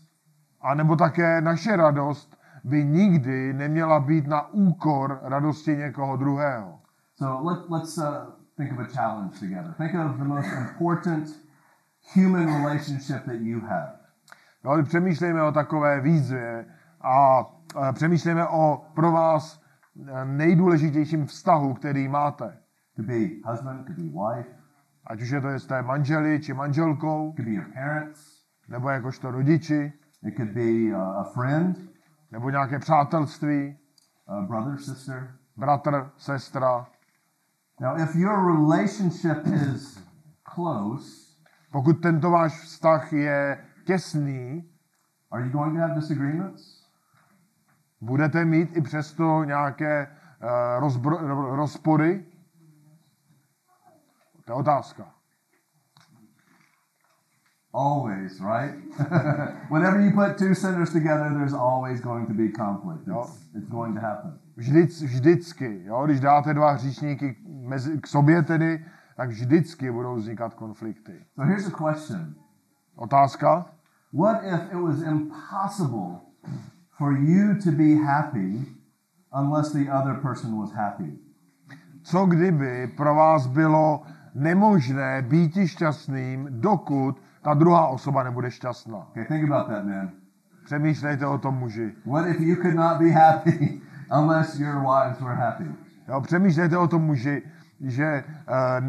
[0.62, 6.80] A nebo také naše radost by nikdy neměla být na úkor radosti někoho druhého.
[7.16, 8.04] So let, let's uh,
[8.58, 9.74] think of a challenge together.
[9.78, 11.28] Think of the most important
[12.16, 13.92] human relationship that you have.
[14.64, 16.66] No, přemýšlejme o takové výzvě
[17.02, 17.46] a
[17.90, 19.62] e, přemýšlejme o pro vás
[20.08, 22.58] e, nejdůležitějším vztahu, který máte.
[22.96, 24.50] Could be husband, could be wife,
[25.08, 29.32] Ať už je to s té manželi či manželkou, could be your parents, nebo jakožto
[29.32, 31.78] rodiči, it could be uh, a friend,
[32.32, 33.78] nebo nějaké přátelství,
[34.28, 35.36] a brother, sister.
[35.58, 36.88] bratr, sestra.
[37.80, 40.04] Now, if your relationship is
[40.56, 41.28] close,
[41.72, 44.70] pokud tento váš vztah je těsný,
[45.32, 46.88] are you going to have disagreements?
[48.02, 50.08] budete mít i přesto nějaké
[50.42, 52.26] uh, rozbro, ro- rozpory?
[54.46, 55.17] To je otázka.
[57.78, 58.74] Always, right?
[59.70, 63.04] Whenever you put two sinners together, there's always going to be conflict.
[63.08, 64.32] It's, it's going to happen.
[64.58, 66.06] Vždyc, vždycky, jo?
[66.06, 68.86] když dáte dva hříšníky mezi, k sobě tedy,
[69.18, 71.14] tak vždycky budou vznikat konflikty.
[71.36, 72.36] So here's a question
[72.96, 73.66] Otázka?
[74.14, 76.22] What if it was impossible
[76.98, 78.66] for you to be happy
[79.32, 81.20] unless the other person was happy?
[82.04, 84.04] Co kdyby pro vás bylo
[84.36, 88.98] nemožné být šťastným, dokud ta druhá osoba nebude šťastná?
[88.98, 90.10] Okay, think about that, man.
[90.66, 91.94] Přemýšlejte o tom muži.
[92.06, 93.82] What if you could not be happy
[94.20, 95.64] unless your wives were happy?
[96.08, 97.42] Jo, přemýšlejte o tom muži,
[97.82, 98.86] že uh,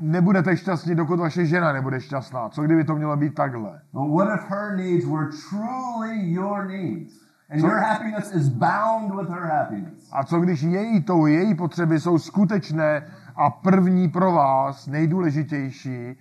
[0.00, 2.48] nebudete šťastní, dokud vaše žena nebude šťastná.
[2.48, 3.80] Co kdyby to mělo být takhle?
[3.92, 7.14] Well, what if her needs were truly your needs?
[7.50, 10.08] And So- your happiness is bound with her happiness.
[10.12, 16.16] A co když její touhy, její potřeby jsou skutečné a první pro vás, nejdůležitější,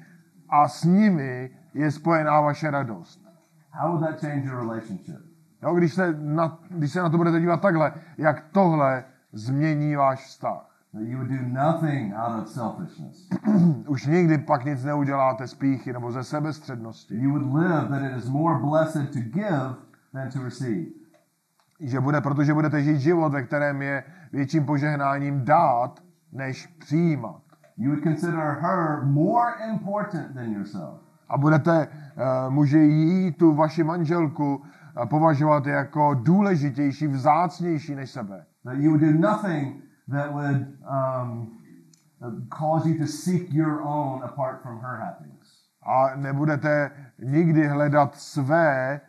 [0.51, 3.21] a s nimi je spojená vaše radost?
[3.71, 5.31] How would that change your relationship?
[5.61, 10.25] Jo, když, se na, když se na to budete dívat takhle, jak tohle změní váš
[10.25, 10.67] vztah.
[10.93, 13.29] That you would do nothing out of selfishness.
[13.87, 17.15] Už nikdy pak nic neuděláte z píchy nebo ze sebestřednosti.
[17.15, 19.75] You would live that it is more blessed to give
[20.13, 20.85] than to receive.
[21.79, 27.41] Že bude, protože budete žít život, ve kterém je větším požehnáním dát, než přijímat.
[27.81, 31.01] You would consider her more important than yourself.
[31.29, 38.45] A budete uh, muži jí, tu vaši manželku, uh, považovat jako důležitější, vzácnější než sebe.
[38.63, 41.57] That you would do nothing that would um,
[42.49, 45.65] cause you to seek your own apart from her happiness.
[45.83, 49.01] A nebudete nikdy hledat své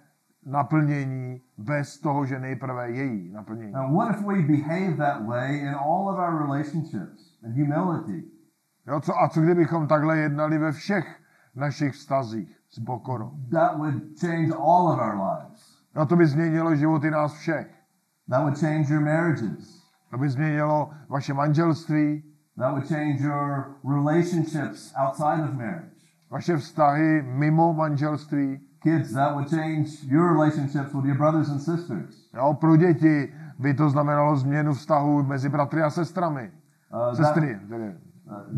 [0.46, 3.72] naplnění bez toho, že nejprve její naplnění.
[3.72, 8.31] Now, what if we behave that way in all of our relationships and humility?
[8.86, 11.20] Jo, co, a co kdybychom takhle jednali ve všech
[11.54, 13.30] našich vztazích s pokorou?
[13.50, 15.78] That would change all of our lives.
[15.94, 17.66] No to by změnilo životy nás všech.
[18.30, 19.82] That would change your marriages.
[20.10, 22.22] To by změnilo vaše manželství,
[22.58, 25.92] That would change your relationships outside of marriage.
[26.30, 28.60] vaše vztahy mimo manželství.
[28.82, 32.28] Kids, that would change your relationships with your brothers and sisters.
[32.34, 36.50] Jo, pro děti by to znamenalo změnu vztahu mezi bratry a sestrami.
[36.92, 37.94] Uh, that- Sestry, tedy.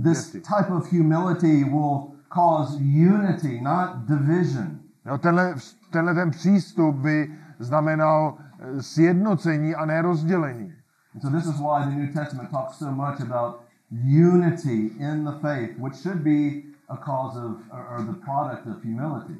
[0.02, 4.80] This type of humility will cause unity, not division.
[5.06, 5.54] Jo, tenhle,
[5.90, 10.72] tenhle ten přístup by znamenal eh, sjednocení a ne rozdělení.
[11.20, 13.60] So this is why the New Testament talks so much about
[14.04, 18.82] unity in the faith, which should be a cause of, or, or the product of
[18.82, 19.34] humility.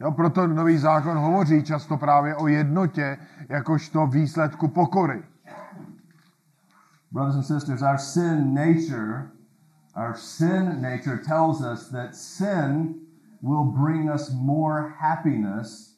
[0.00, 5.22] Jo, proto nový zákon hovoří často právě o jednotě jakožto výsledku pokory.
[7.12, 9.32] Brothers and sisters, our sin nature,
[9.96, 13.00] our sin nature tells us that sin
[13.42, 15.96] will bring us more happiness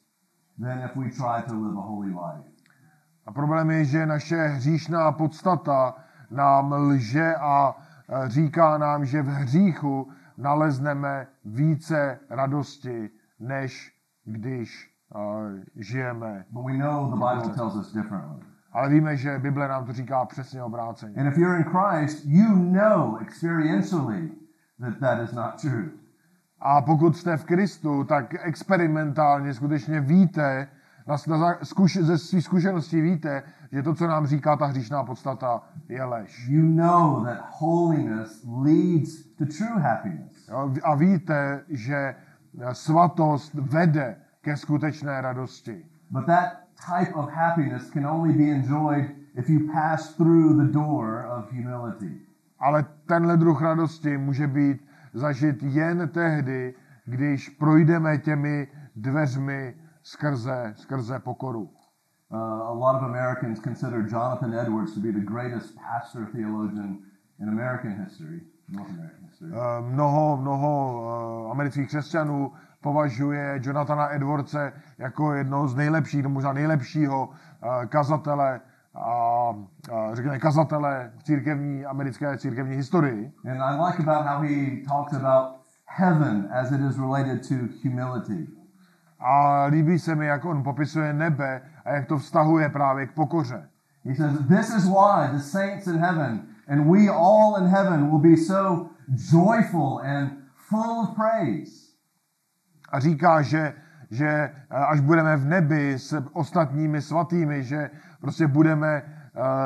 [0.58, 2.44] than if we try to live a holy life.
[3.26, 5.94] A problém je, že naše hříšná podstata
[6.30, 7.76] nám lže a
[8.26, 13.92] říká nám, že v hříchu nalezneme více radosti, než
[14.24, 15.20] když uh,
[15.76, 16.44] žijeme.
[16.50, 18.51] But we know the Bible tells us differently.
[18.72, 21.14] Ale víme, že Bible nám to říká přesně obráceně.
[21.20, 24.30] And if you're in Christ, you know experientially
[24.80, 25.90] that that is not true.
[26.60, 30.68] A pokud jste v Kristu, tak experimentálně skutečně víte,
[31.06, 35.62] na, na, zkuš, ze svých zkušeností víte, že to, co nám říká ta hříšná podstata,
[35.88, 36.48] je lež.
[36.48, 40.50] You know that holiness leads to true happiness.
[40.82, 42.14] A víte, že
[42.72, 45.86] svatost vede ke skutečné radosti.
[46.10, 51.26] But that type of happiness can only be enjoyed if you pass through the door
[51.26, 52.20] of humility.
[52.58, 56.74] Ale tenhle druh radosti může být zažit jen tehdy,
[57.04, 61.62] když projdeme těmi dveřmi skrze, skrze pokoru.
[62.30, 66.98] Uh, a lot of Americans consider Jonathan Edwards to be the greatest pastor theologian
[67.40, 69.50] in American history, North American history.
[69.52, 71.02] Eh, Mnoho, mnoho
[71.48, 72.52] eh, amerických křesťanů
[72.82, 78.60] považuje Jonathana Edwardse jako jednoho z nejlepších, možná nejlepšího eh, kazatele
[78.94, 79.08] a,
[79.92, 83.32] a řekněme kazatele v církevní, americké církevní historii.
[83.50, 88.46] And I like about how he talks about heaven as it is related to humility.
[89.20, 93.68] A líbí se mi, jak on popisuje nebe a jak to vztahuje právě k pokoře.
[94.04, 98.18] He says, This is why the saints in heaven and we all in heaven will
[98.18, 101.81] be so joyful and full of praise.
[102.92, 103.74] A říká, že,
[104.10, 107.90] že eh, až budeme v nebi s ostatními svatými, že
[108.20, 109.02] prostě budeme eh,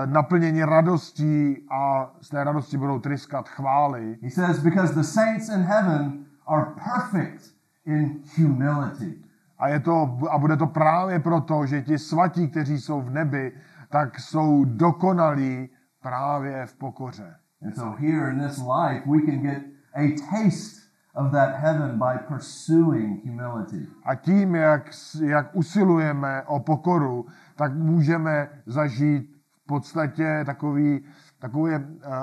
[0.07, 4.19] naplněni radostí a z té radosti budou tryskat chvály.
[4.23, 7.55] He says, because the saints in heaven are perfect
[7.87, 9.15] in humility.
[9.59, 13.53] A, je to, a bude to právě proto, že ti svatí, kteří jsou v nebi,
[13.91, 15.69] tak jsou dokonalí
[16.03, 17.35] právě v pokoře.
[17.63, 19.63] And so here in this life, we can get
[19.95, 20.86] a taste
[21.17, 23.87] of that heaven by pursuing humility.
[24.05, 24.91] A tím, jak,
[25.25, 31.05] jak usilujeme o pokoru, tak můžeme zažít v podstatě takový,
[31.39, 31.81] takový uh,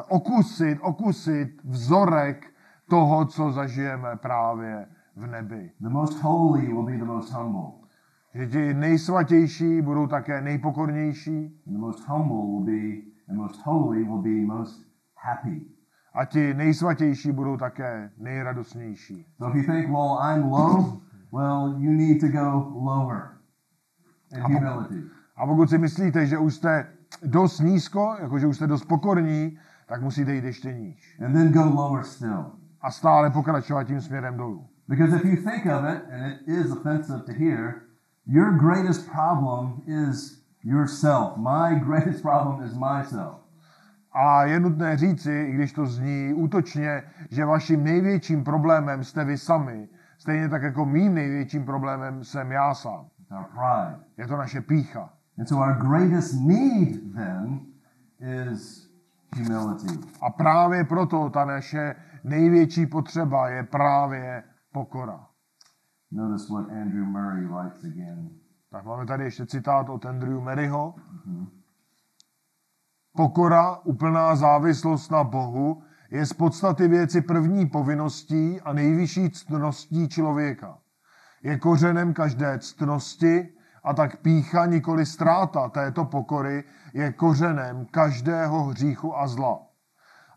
[0.07, 2.53] okusit, okusit vzorek
[2.89, 5.71] toho, co zažijeme právě v nebi.
[5.81, 7.71] The most holy will be the most humble,
[8.33, 14.21] Že ti nejsvatější budou také nejpokornější the most humble will be, and most holy will
[14.21, 14.85] be most
[15.15, 15.72] happy.
[16.13, 19.25] A ti nejsvatější budou také nejradostnější.
[19.37, 21.01] So if you think, well, I'm low,
[21.31, 23.29] well, you need to go lower
[24.35, 25.03] in humility.
[25.35, 26.87] A pokud si myslíte, že už jste
[27.25, 29.57] dost nízko, jako že už jste dost pokorní,
[29.87, 31.17] tak musíte jít ještě níž.
[31.25, 32.51] And then go lower still.
[32.81, 34.67] A stále pokračovat tím směrem dolů.
[34.87, 37.73] Because if you think of it, and it is offensive to hear,
[38.25, 41.37] your greatest problem is yourself.
[41.37, 43.42] My greatest problem is myself.
[44.13, 49.37] A je nutné říci, i když to zní útočně, že vaším největším problémem jste vy
[49.37, 53.05] sami, stejně tak jako mým největším problémem jsem já sám.
[54.17, 55.09] Je to naše pícha.
[55.39, 57.59] And so our greatest need then
[58.51, 58.89] is
[59.35, 59.99] humility.
[60.21, 65.27] A právě proto ta naše největší potřeba je právě pokora.
[66.11, 68.29] Notice what Andrew Murray writes again.
[68.71, 70.95] Tak máme tady ještě citát od Andrew Maryho.
[73.15, 80.77] Pokora, úplná závislost na Bohu, je z podstaty věci první povinností a nejvyšší ctností člověka.
[81.43, 83.49] Je kořenem každé ctnosti
[83.83, 89.59] a tak pícha, nikoli ztráta této pokory, je kořenem každého hříchu a zla.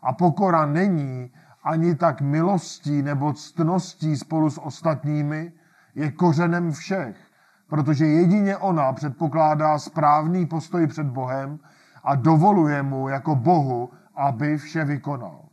[0.01, 1.31] A pokora není
[1.63, 5.51] ani tak milostí nebo ctností spolu s ostatními,
[5.95, 7.17] je kořenem všech,
[7.69, 11.59] protože jedině ona předpokládá správný postoj před Bohem
[12.07, 15.45] a dovoluje mu jako Bohu, aby vše vykonal.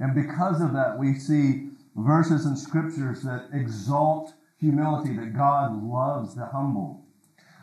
[0.00, 6.34] And because of that, we see verses in scriptures that exalt humility, that God loves
[6.34, 7.00] the humble.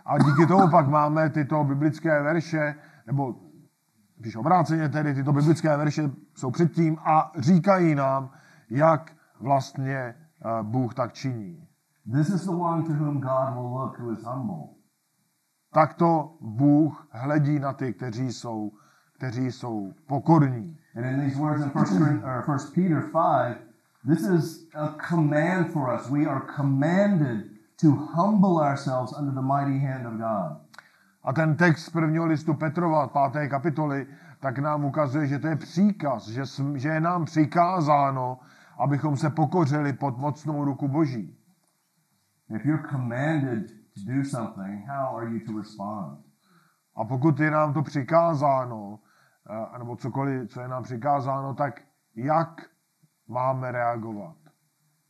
[0.06, 2.76] A díky tomu pak máme tyto biblické verše,
[3.08, 3.36] nebo
[4.18, 8.30] když obráceně tedy tyto biblické verše jsou předtím a říkají nám,
[8.70, 10.16] jak vlastně eh,
[10.64, 11.68] Bůh tak činí.
[12.14, 14.78] This is the one to whom God will look who is humble.
[15.74, 18.72] Takto Bůh hledí na ty, kteří jsou,
[19.18, 20.78] kteří jsou pokorní.
[20.96, 23.58] And in these words in 1 Corin- or 1 Peter 5,
[24.08, 26.10] this is a command for us.
[26.10, 27.46] We are commanded
[27.82, 30.58] to humble ourselves under the mighty hand of God.
[31.24, 34.08] A ten text z prvního listu Petrova, páté kapitoly,
[34.40, 36.44] tak nám ukazuje, že to je příkaz, že,
[36.76, 38.40] že je nám přikázáno,
[38.78, 41.38] abychom se pokořili pod mocnou ruku Boží.
[42.56, 46.20] If you're commanded to do something, how are you to respond?
[46.96, 49.00] A pokud je nám to přikázáno,
[49.76, 51.82] eh, nebo cokoliv, co je nám přikázáno, tak
[52.16, 52.62] jak
[53.28, 54.36] máme reagovat?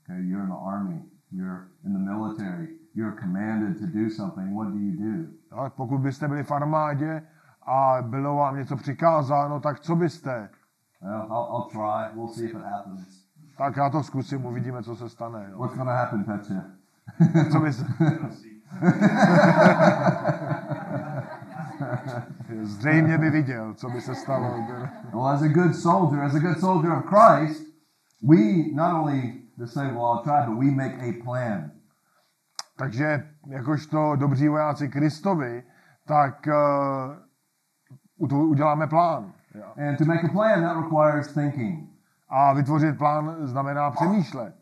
[0.04, 4.56] Okay, you're in the army, you're in the military, you're commanded to do something.
[4.56, 5.32] What do you do?
[5.52, 7.28] No, pokud byste byli v armádě
[7.62, 10.50] a bylo vám něco přikázáno, tak co byste?
[11.02, 12.16] Well, I'll, I'll try.
[12.16, 13.28] We'll see if it happens.
[13.58, 15.48] Tak já to zkusím, uvidíme, co se stane.
[15.52, 15.58] Jo.
[15.58, 16.64] What's to happen, Petya?
[17.52, 17.86] Co byste?
[22.62, 24.64] Zřejmě by viděl, co by se stalo.
[25.14, 27.64] Well, as a good soldier, as a good soldier of Christ,
[28.24, 31.72] we not only to say, well, I'll try, but we make a plan.
[32.78, 35.64] Takže jakožto dobří vojáci Kristovi,
[36.08, 36.48] tak
[38.18, 39.34] uh, uděláme plán.
[39.56, 39.64] Jo.
[39.90, 41.90] And to make a plan, that requires thinking.
[42.30, 44.56] A vytvořit plán znamená přemýšlet.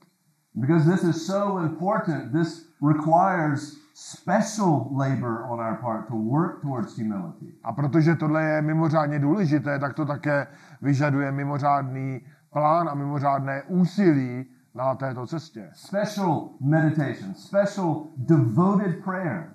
[0.56, 6.98] Because this is so important, this requires special labor on our part to work towards
[6.98, 7.54] humility.
[7.64, 10.48] A protože tohle je mimořádně důležité, tak to také
[10.82, 15.70] vyžaduje mimořádný plán a mimořádné úsilí na této cestě.
[15.74, 19.54] Special meditation, special devoted prayer.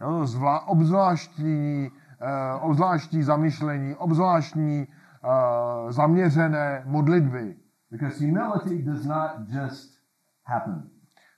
[0.00, 7.56] Jo, zvlá, obzvláštní, uh, obzvláštní zamyšlení, obzvláštní uh, zaměřené modlitby.
[7.90, 9.90] Because humility does not just
[10.44, 10.82] happen,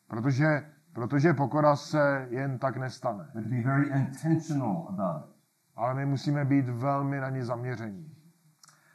[0.08, 0.62] Protože,
[0.98, 3.24] protože pokora se jen tak nestane.
[3.34, 5.36] but to be very intentional about it.
[5.76, 8.12] Ale my musíme být velmi na ní zaměření.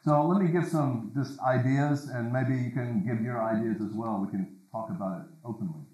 [0.04, 3.93] So let me give some just ideas, and maybe you can give your ideas as
[3.95, 4.22] well.
[4.26, 5.86] We can talk about it openly.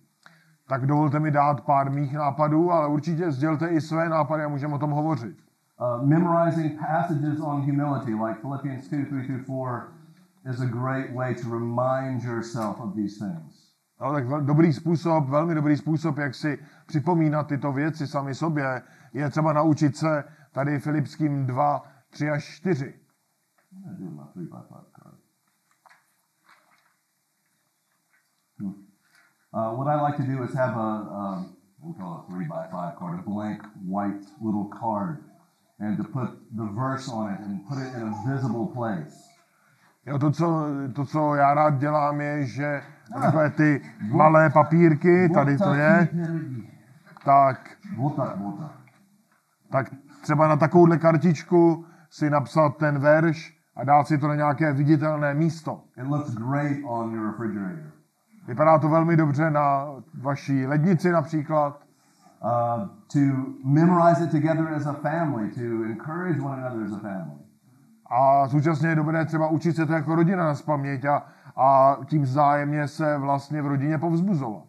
[0.68, 4.76] Tak dovolte mi dát pár mých nápadů, ale určitě sdělte i své nápady a můžeme
[4.76, 5.38] o tom hovořit.
[5.80, 9.82] Uh, memorizing passages on humility, like Philippians 2 3 through 4,
[10.46, 13.59] is a great way to remind yourself of these things.
[14.02, 18.82] No, tak dobrý způsob, velmi dobrý způsob, jak si připomínat tyto věci sami sobě,
[19.14, 22.94] je třeba naučit se tady Filipským 2, 3 až 4.
[23.72, 25.16] I'm gonna do my three by five card.
[28.60, 28.74] Hmm.
[29.54, 32.68] Uh, what I like to do is have a, um, we call it three by
[32.72, 35.24] five card, a blank white little card,
[35.80, 39.30] and to put the verse on it and put it in a visible place.
[40.06, 42.82] Jo, to, co, to, co já rád dělám, je, že
[43.14, 43.82] takové ty
[44.12, 46.08] malé papírky, tady to je,
[47.26, 47.78] tak,
[49.72, 49.90] tak
[50.22, 55.34] třeba na takovouhle kartičku si napsat ten verš a dát si to na nějaké viditelné
[55.34, 55.82] místo.
[58.48, 59.86] Vypadá to velmi dobře na
[60.22, 61.80] vaší lednici například.
[62.44, 63.20] Uh, to
[63.66, 67.40] memorize it together as a family, to encourage one another as a family.
[68.12, 71.24] A současně je dobré třeba učit se to jako rodina na spaměť a,
[71.60, 74.64] a tím vzájemně se vlastně v rodině povzbuzovat.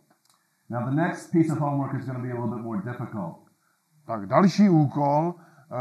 [0.70, 3.36] Now, the next piece of homework is going to be a little bit more difficult.
[4.06, 5.34] Tak další úkol,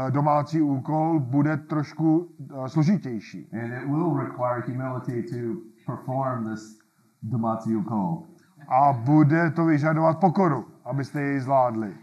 [0.06, 3.48] eh, domácí úkol, bude trošku eh, složitější.
[3.52, 6.78] And it will require humility to perform this
[7.22, 8.22] domatio úkol.
[8.68, 11.94] A bude to vyžadovat pokoru, abyste jej zvládli.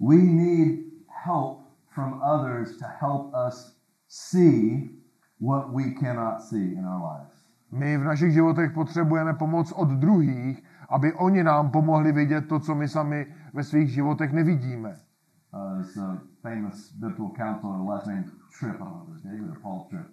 [0.00, 0.78] We need
[1.24, 1.58] help
[1.94, 3.76] from others to help us
[4.08, 4.90] see
[5.40, 7.39] what we cannot see in our lives.
[7.72, 12.74] My v našich životech potřebujeme pomoc od druhých, aby oni nám pomohli vidět to, co
[12.74, 14.96] my sami ve svých životech nevidíme.
[15.52, 18.24] Uh, there's a famous biblical counselor, last name
[18.58, 20.06] Tripp, I don't know if it was David or Paul Tripp,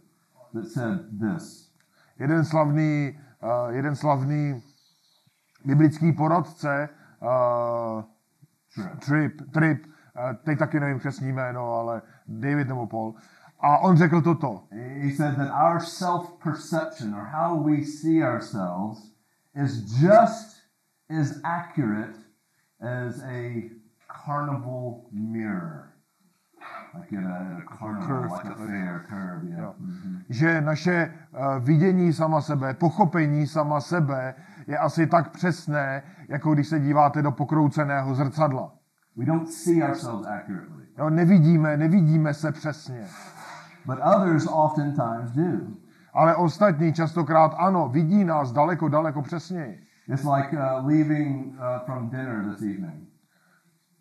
[0.54, 1.72] that said this.
[2.20, 4.64] Jeden slavný, uh, jeden slavný
[5.66, 6.90] biblický poradce,
[7.22, 8.04] uh,
[8.76, 9.00] Tripp.
[9.00, 9.92] Trip, Trip, uh,
[10.44, 13.16] teď taky nevím přesný jméno, ale David nebo Paul.
[13.60, 14.64] A on řekl toto.
[15.02, 19.12] He said that our self perception or how we see ourselves
[19.56, 20.58] is just
[21.20, 22.16] as accurate
[22.82, 23.70] as a
[24.26, 25.84] carnival mirror.
[26.94, 29.74] Like in a, a carnival, Curved, like a fair curve, yeah.
[29.80, 30.22] Mhm.
[30.30, 34.36] Že naše uh, vidění sama sebe, pochopení sama sebe
[34.68, 38.72] je asi tak přesné, jako když se díváte do pokrouceného zrcadla.
[39.16, 43.08] We don't see ourselves accurately, Jo, nevidíme, nevidíme se přesně.
[43.88, 45.68] But others oftentimes do.
[46.14, 49.80] Ale ostatní častokrát ano, vidí nás daleko, daleko přesněji.
[50.14, 53.08] It's like uh, leaving uh, from dinner this evening,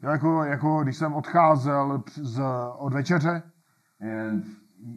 [0.02, 2.42] jako, jako když jsem odcházel z,
[2.78, 3.42] od večeře
[4.00, 4.44] and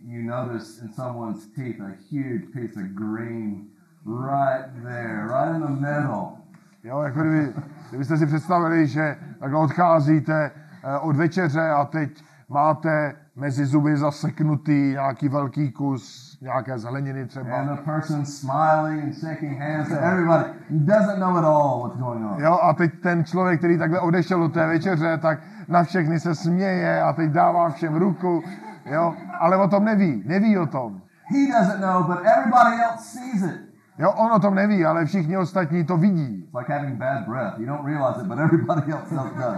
[0.06, 3.70] you notice in someone's teeth a huge piece of green
[4.08, 6.38] right there, right in the middle.
[6.84, 7.54] Jo, jako kdyby,
[7.90, 10.52] kdybyste si představili, že takhle odcházíte
[10.84, 17.28] eh, od večeře a teď máte mezi zuby zaseknutý nějaký velký kus nějaké zeleniny And
[17.28, 17.64] třeba.
[17.64, 22.44] the person smiling and shaking hands to everybody doesn't know at all what's going on.
[22.44, 26.36] Jo, a teď ten člověk, který takhle odešel od té večeře, tak na všechny se
[26.36, 28.44] směje a teď dává všem ruku,
[28.86, 31.02] jo, ale o tom neví, neví o tom.
[31.26, 33.70] He doesn't know, but everybody else sees it.
[33.98, 36.44] Jo, on o tom neví, ale všichni ostatní to vidí.
[36.44, 37.60] It's like having bad breath.
[37.60, 39.56] You don't realize it, but everybody else does.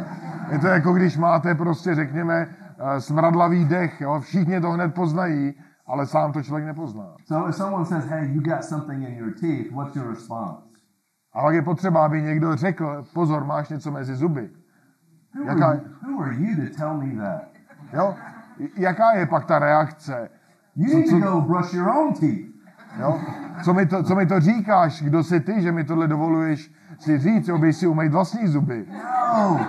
[0.51, 2.47] Je to jako když máte prostě, řekněme,
[2.99, 5.53] smradlavý dech, jo, všichni to hned poznají,
[5.87, 7.15] ale sám to člověk nepozná.
[7.25, 10.61] So if someone says, "Hey, you got something in your teeth," what's your response?
[11.33, 14.49] A pak je potřeba, aby někdo řekl, pozor, máš něco mezi zuby.
[15.35, 15.77] Who Jaká- are,
[16.07, 17.41] you, who are you to tell me that?
[17.93, 18.15] Jo?
[18.77, 20.29] Jaká je pak ta reakce?
[20.75, 22.47] You Co- need to co- go brush your own teeth.
[22.99, 23.19] Jo?
[23.63, 25.01] Co, mi to, co mi to říkáš?
[25.03, 27.47] Kdo jsi ty, že mi tohle dovoluješ si říct?
[27.47, 28.85] Jo, běž si umýt vlastní zuby.
[29.37, 29.59] No,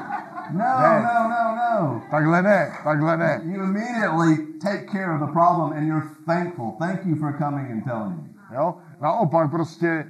[0.50, 1.02] no, Ne.
[1.02, 2.02] no, no, no.
[2.10, 3.40] Takhle ne, takhle ne.
[3.44, 6.76] You immediately take care of the problem and you're thankful.
[6.78, 8.28] Thank you for coming and telling me.
[8.54, 8.78] Jo?
[9.00, 10.06] Naopak prostě,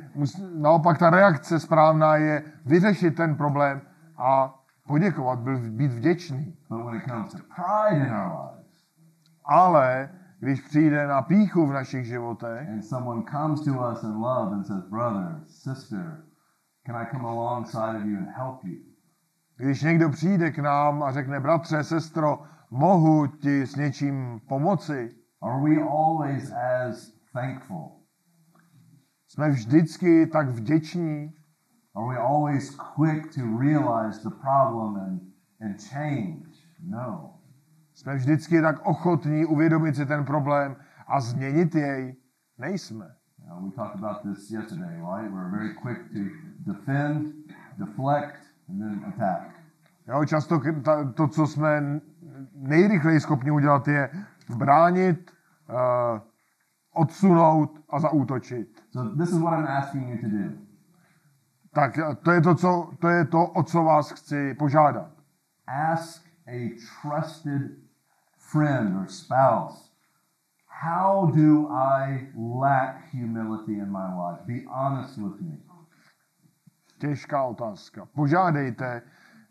[0.54, 3.80] naopak ta reakce správná je vyřešit ten problém
[4.18, 4.54] a
[4.88, 5.38] poděkovat,
[5.70, 6.56] být vděčný.
[6.70, 8.82] But when it comes to pride in our lives,
[9.44, 10.08] Ale
[10.40, 14.66] když přijde na píchu v našich životech and someone comes to us in love and
[14.66, 16.24] says, Brother, sister,
[16.86, 18.91] can I come alongside of you and help you?
[19.62, 25.10] Když někdo přijde k nám a řekne, bratře, sestro, mohu ti s něčím pomoci,
[25.42, 27.92] Are we always as thankful?
[29.28, 31.32] jsme vždycky tak vděční,
[31.94, 35.22] Are we always quick to realize the problem and,
[35.60, 36.42] and change?
[36.80, 37.34] No.
[37.94, 42.16] jsme vždycky tak ochotní uvědomit si ten problém a změnit jej.
[42.58, 43.06] Nejsme.
[43.64, 45.32] We talked about this yesterday, right?
[45.32, 46.18] We're very quick to
[46.72, 47.34] defend,
[47.78, 49.51] deflect, and then attack.
[50.08, 50.60] Jo, často
[51.14, 52.00] to, co jsme
[52.54, 54.10] nejrychleji schopni udělat, je
[54.56, 55.30] bránit,
[55.68, 56.20] uh,
[56.92, 58.84] odsunout a zaútočit.
[58.92, 60.72] So this is what I'm asking you to do.
[61.74, 65.10] Tak eh, to je to, co, to je to, o co vás chci požádat.
[65.66, 67.62] Ask a trusted
[68.38, 69.90] friend or spouse,
[70.66, 74.42] how do I lack humility in my life?
[74.46, 75.56] Be honest with me.
[76.98, 78.06] Těžká otázka.
[78.14, 79.02] Požádejte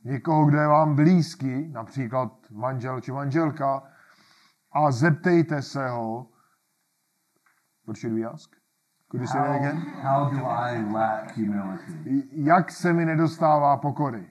[0.04, 3.84] někoho, kdo je vám blízký, například manžel či manželka,
[4.72, 6.28] a zeptejte se ho,
[7.88, 8.56] what should we ask?
[9.12, 9.78] Could you say that How, again?
[10.02, 12.24] how do I lack humility?
[12.32, 14.28] Jak se mi nedostává pokory?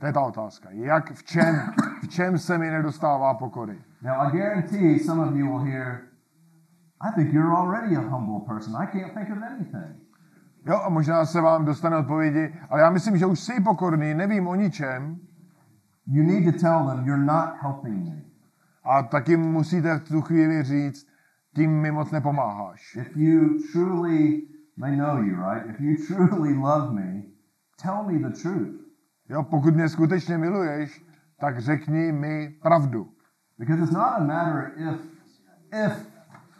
[0.00, 0.68] To je ta otázka.
[0.70, 3.84] Jak, v čem, v čem se mi nedostává pokory?
[4.02, 6.00] Now, I guarantee some of you will hear,
[7.00, 8.74] I think you're already a humble person.
[8.76, 10.03] I can't think of anything.
[10.66, 14.46] Jo, a možná se vám dostane odpovědi, ale já myslím, že už jsi pokorný, nevím
[14.46, 15.18] o ničem,
[16.06, 18.22] You need to tell them you're not helping me.
[18.84, 21.06] a taky musíte v tu chvíli říct,
[21.54, 22.96] tím mi moc nepomáháš.
[22.96, 24.42] If you truly,
[24.80, 25.70] they know you, right?
[25.70, 27.22] If you truly love me,
[27.82, 28.80] tell me the truth.
[29.28, 31.04] Jo, pokud mě skutečně miluješ,
[31.40, 33.08] tak řekni mi pravdu.
[33.58, 35.00] Because it's not a matter if
[35.86, 36.06] if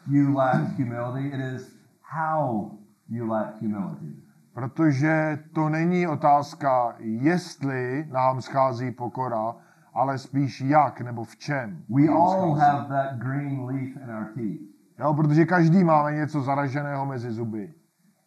[0.07, 2.71] you lack humility, it is how
[3.09, 4.17] you lack humility.
[4.55, 9.55] Protože to není otázka, jestli nám schází pokora,
[9.95, 11.85] ale spíš jak nebo v čem.
[11.97, 14.61] We all have that green leaf in our teeth.
[14.99, 17.75] Jo, protože každý máme něco zaraženého mezi zuby.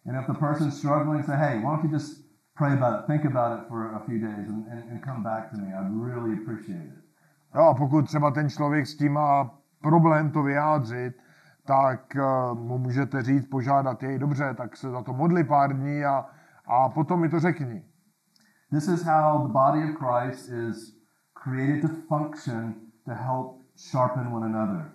[0.08, 2.24] And if the person's struggling, say, hey, why don't you just
[2.58, 5.50] pray about it, think about it for a few days, and, and, and come back
[5.50, 5.66] to me.
[5.68, 7.04] I'd really appreciate it.
[7.54, 9.50] Jo, a pokud třeba ten člověk s tím má
[9.82, 11.14] problém to vyjádřit,
[11.68, 16.04] tak uh, mu můžete říct, požádat jej, dobře, tak se za to modli pár dní
[16.04, 16.26] a,
[16.66, 17.82] a potom mi to řekni.
[18.70, 20.76] This is how the body of Christ is
[21.44, 24.90] created to function to help sharpen one another.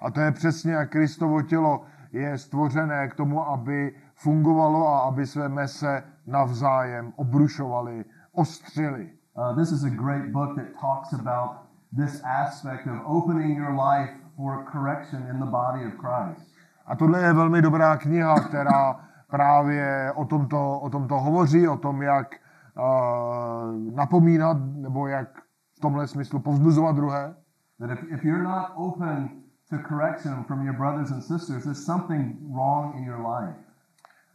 [0.00, 5.26] A to je přesně, jak Kristovo tělo je stvořené k tomu, aby fungovalo a aby
[5.26, 9.10] své mese navzájem obrušovali, ostřili.
[9.34, 11.50] Uh, this is a great book that talks about
[11.96, 16.54] this aspect of opening your life for correction in the body of Christ.
[16.86, 22.02] A tohle je velmi dobrá kniha, která právě o tomto, o tomto hovoří, o tom,
[22.02, 25.28] jak uh, napomínat, nebo jak
[25.76, 27.34] v tomhle smyslu povzbuzovat druhé.
[27.78, 29.28] That if, if you're not open
[29.70, 33.58] to correction from your brothers and sisters, there's something wrong in your life.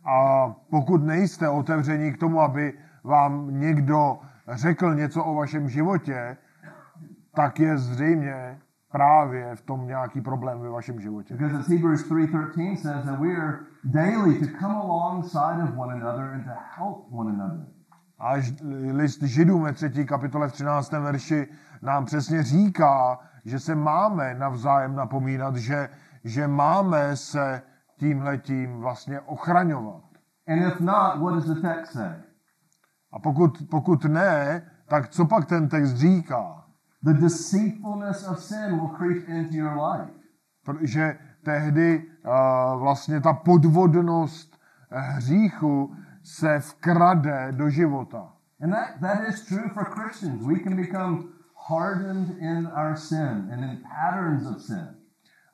[0.05, 2.73] A pokud nejste otevření k tomu, aby
[3.03, 4.19] vám někdo
[4.51, 6.37] řekl něco o vašem životě,
[7.35, 8.59] tak je zřejmě
[8.93, 11.33] právě v tom nějaký problém ve vašem životě.
[11.33, 16.33] Because as Hebrews 3.13 says that we are daily to come alongside of one another
[16.33, 17.65] and to help one another.
[18.19, 18.33] A
[18.91, 20.05] list Židům ve 3.
[20.05, 20.91] kapitole v 13.
[20.91, 21.47] verši
[21.81, 25.89] nám přesně říká, že se máme navzájem napomínat, že,
[26.23, 27.61] že máme se
[27.97, 30.03] tímhletím vlastně ochraňovat.
[30.47, 32.13] And if not, what does the text say?
[33.13, 36.63] A pokud, pokud ne, tak co pak ten text říká?
[37.03, 40.11] The deceitfulness of sin will creep into your life.
[40.65, 44.57] Protože tehdy uh, vlastně ta podvodnost
[44.91, 48.33] eh, hříchu se vkrade do života.
[48.63, 50.45] And that, that is true for Christians.
[50.45, 51.23] We can become
[51.69, 54.87] hardened in our sin and in patterns of sin.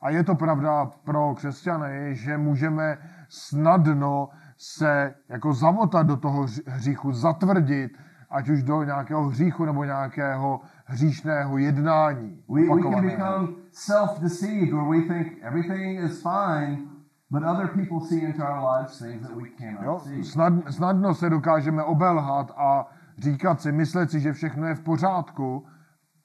[0.01, 2.97] A je to pravda pro křesťany, že můžeme
[3.29, 7.91] snadno se jako zamotat do toho hř- hříchu, zatvrdit,
[8.29, 12.43] ať už do nějakého hříchu nebo nějakého hříšného jednání.
[12.49, 16.87] We, we can become self-deceived where we think everything is fine,
[17.29, 19.99] but other people see into our lives things that we cannot Jo?
[19.99, 20.23] see.
[20.23, 22.87] Snad, snadno se dokážeme obelhat a
[23.17, 25.67] říkat si, myslet si, že všechno je v pořádku,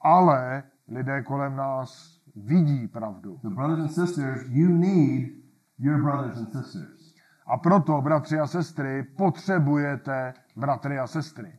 [0.00, 3.38] ale lidé kolem nás vidí pravdu.
[3.38, 5.28] So, brothers and sisters, you need
[5.78, 7.14] your brothers and sisters.
[7.46, 11.52] A proto, bratři a sestry, potřebujete bratry a sestry.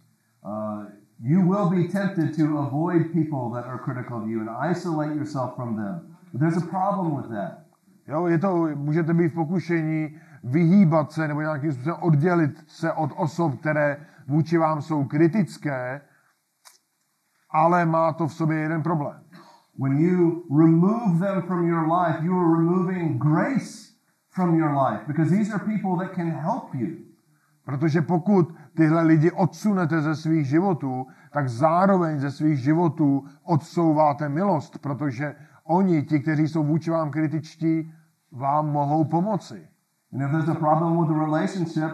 [0.46, 0.84] Uh,
[1.20, 5.56] you will be tempted to avoid people that are critical of you and isolate yourself
[5.56, 6.18] from them.
[6.32, 7.66] But there's a problem with that.
[8.08, 13.12] Jo, je to, můžete být v pokušení vyhýbat se nebo nějakým způsobem oddělit se od
[13.16, 13.98] osob, které
[14.28, 16.02] vůči vám jsou kritické,
[17.52, 19.22] ale má to v sobě jeden problém.
[19.80, 23.86] When you remove them from your life, you are removing grace
[24.30, 26.88] from your life because these are people that can help you.
[27.66, 34.78] Protože pokud tyhle lidi odsunete ze svých životů, tak zároveň ze svých životů odsouváte milost,
[34.78, 37.94] protože oni, ti, kteří jsou vůči vám kritičtí,
[38.32, 39.68] vám mohou pomoci.
[40.14, 41.92] And if there's a problem with the relationship,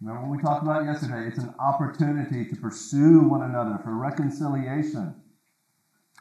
[0.00, 5.14] remember what we talked about yesterday, it's an opportunity to pursue one another for reconciliation.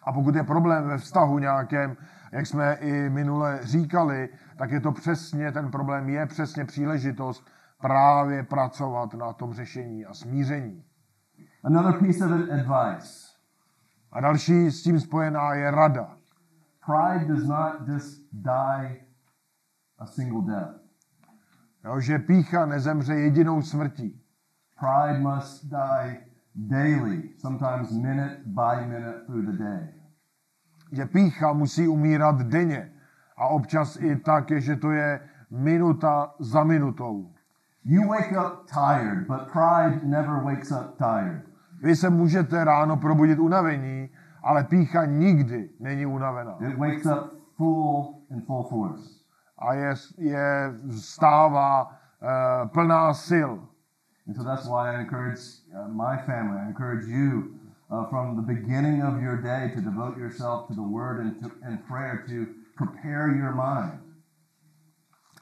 [0.03, 1.95] A pokud je problém ve vztahu nějakém,
[2.32, 7.47] jak jsme i minule říkali, tak je to přesně, ten problém je přesně příležitost
[7.82, 10.84] právě pracovat na tom řešení a smíření.
[11.64, 13.28] Another piece of advice
[14.12, 16.18] A další s tím spojená je rada.
[16.86, 18.98] pride does not just die
[20.00, 20.80] a single death.
[21.86, 24.22] Jo, že pícha nezemře jedinou smrtí.
[24.80, 26.18] Pride must die
[26.56, 29.94] daily, sometimes minute by minute through the day.
[30.92, 32.92] Že pícha musí umírat denně.
[33.38, 37.34] A občas i tak, že to je minuta za minutou.
[37.90, 41.42] You wake up tired, but pride never wakes up tired.
[41.82, 44.10] Vy se můžete ráno probudit unavení,
[44.44, 46.56] ale pícha nikdy není unavená.
[46.60, 49.10] It wakes up full in full force.
[49.60, 53.52] A je, je stává uh, plná sil.
[54.28, 55.40] And so that's why I encourage
[55.74, 57.56] uh, my family, I encourage you
[57.90, 61.52] uh, from the beginning of your day to devote yourself to the Word and, to,
[61.64, 64.00] and prayer to prepare your mind.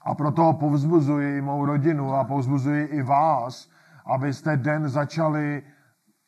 [0.06, 3.70] A proto povzbuzuji mou rodinu a povzbuzuji i vás,
[4.06, 5.64] abyste den začali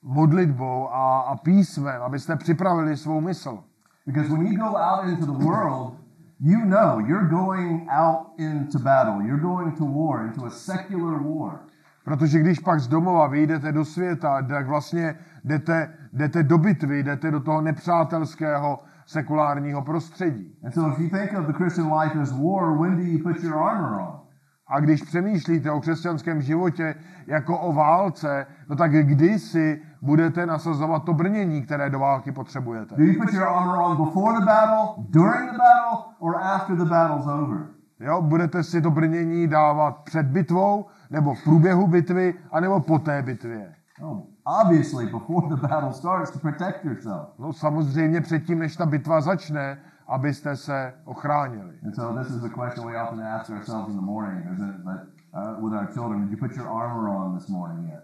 [0.01, 3.63] modlitbou a, a písmem, abyste připravili svou mysl.
[4.05, 5.93] Because when you go out into the world,
[6.39, 9.21] you know you're going out into battle.
[9.21, 11.59] You're going to war, into a secular war.
[12.03, 17.31] Protože když pak z domova vyjdete do světa, tak vlastně jdete, jdete do bitvy, jdete
[17.31, 20.55] do toho nepřátelského sekulárního prostředí.
[20.63, 23.43] And so if you think of the Christian life as war, when do you put
[23.43, 24.19] your armor on?
[24.67, 26.95] A když přemýšlíte o křesťanském životě
[27.27, 32.95] jako o válce, no tak kdy si budete nasazovat to brnění, které do války potřebujete?
[32.95, 36.85] Do you put your armor on before the battle, during the battle, or after the
[36.85, 37.67] battle's over?
[37.99, 43.21] Jo, budete si to brnění dávat před bitvou, nebo v průběhu bitvy, anebo po té
[43.21, 43.73] bitvě.
[44.01, 47.27] Oh, obviously before the battle starts to protect yourself.
[47.39, 51.79] No samozřejmě předtím, než ta bitva začne, abyste se ochránili.
[51.85, 54.81] And so this is the question we often ask ourselves in the morning, isn't it?
[54.83, 54.99] But
[55.33, 58.03] uh, with our children, did you put your armor on this morning yet?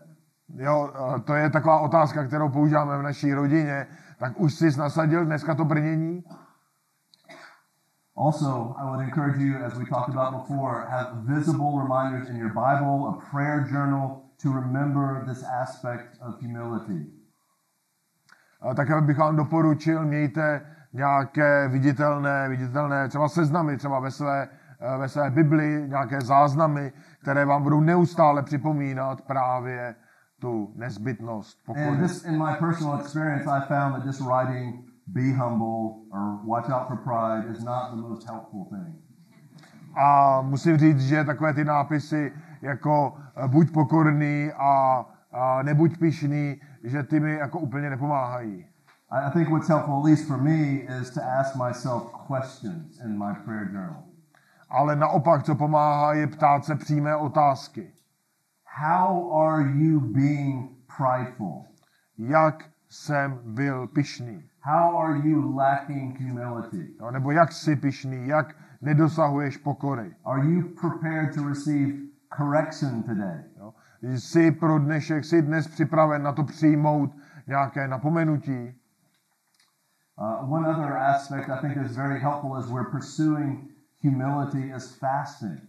[0.55, 0.91] Jo,
[1.25, 3.87] to je taková otázka, kterou používáme v naší rodině.
[4.19, 6.23] Tak už jsi nasadil dneska to brnění?
[8.17, 12.49] Also, I would encourage you, as we talked about before, have visible reminders in your
[12.49, 17.05] Bible, a prayer journal to remember this aspect of humility.
[18.61, 20.61] A také bych vám doporučil, mějte
[20.93, 27.45] nějaké viditelné, viditelné třeba seznamy, třeba ve své, eh, ve své Bibli, nějaké záznamy, které
[27.45, 29.95] vám budou neustále připomínat právě
[30.39, 31.97] tu nezbytnost pokory.
[31.97, 36.87] this, in my personal experience, I found that just writing "Be humble" or "Watch out
[36.87, 38.95] for pride" is not the most helpful thing.
[39.95, 42.33] A musím říct, že takové ty nápisy
[42.63, 48.65] jako eh, buď pokorný a, a nebuď pišný, že ty mi jako úplně nepomáhají.
[49.11, 53.33] I think what's helpful, at least for me, is to ask myself questions in my
[53.45, 54.03] prayer journal.
[54.69, 57.93] Ale naopak, co pomáhá, je ptát se přímé otázky.
[58.65, 61.65] How are you being prideful?
[62.17, 64.43] Jak jsem byl pišný?
[64.61, 66.87] How are you lacking humility?
[66.99, 68.27] Jo, nebo jak jsi pišný?
[68.27, 70.15] Jak nedosahuješ pokory?
[70.25, 73.43] Are you prepared to receive correction today?
[73.57, 73.73] Jo?
[74.01, 77.15] Jsi pro dnešek, jsi dnes připraven na to přijmout
[77.47, 78.73] nějaké napomenutí?
[80.15, 83.69] Uh, one other aspect I think is very helpful as we're pursuing
[84.03, 85.59] humility is fasting.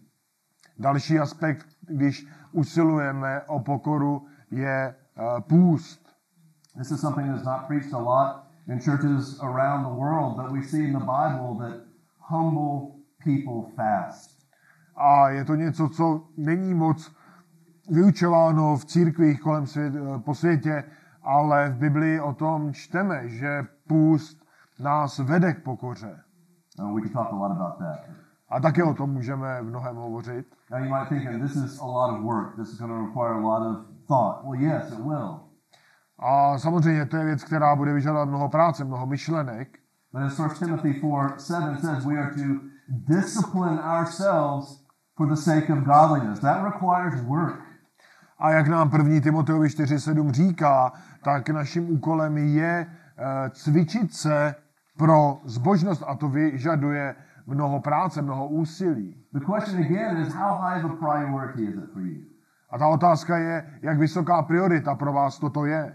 [0.79, 6.17] Další aspekt, když usilujeme o pokoru, je uh, půst.
[6.79, 10.63] This is something that's not preached a lot in churches around the world, but we
[10.63, 11.81] see in the Bible that
[12.19, 14.34] humble people fast.
[14.97, 17.15] A je to něco, co není moc
[17.91, 19.93] vyučováno v církvích kolem svět,
[20.25, 20.85] po světě,
[21.23, 24.45] ale v Biblii o tom čteme, že půst
[24.81, 26.21] nás vede k pokoře.
[26.79, 27.99] Uh, we talk a lot about that.
[28.49, 30.47] A také o tom můžeme v mnohem hovořit.
[30.71, 32.57] Now you might think, this is a lot of work.
[32.57, 34.45] This is going to require a lot of thought.
[34.45, 35.41] Well, yes, it will.
[36.19, 39.79] A samozřejmě to je věc, která bude vyžadovat mnoho práce, mnoho myšlenek.
[40.13, 41.03] But as 1 Timothy 4
[41.37, 44.84] 7 says, we are to discipline ourselves
[45.17, 46.41] for the sake of godliness.
[46.41, 47.61] That requires work.
[48.39, 49.21] A jak nám 1.
[49.21, 50.93] Timoteovi 4.7 říká,
[51.25, 54.55] tak naším úkolem je eh, cvičit se
[54.99, 57.15] pro zbožnost a to vyžaduje
[57.47, 59.17] mnoho práce, mnoho úsilí.
[59.33, 62.23] The question again is, how high of a priority is it for you?
[62.71, 65.95] A ta otázka je, jak vysoká priorita pro vás toto je.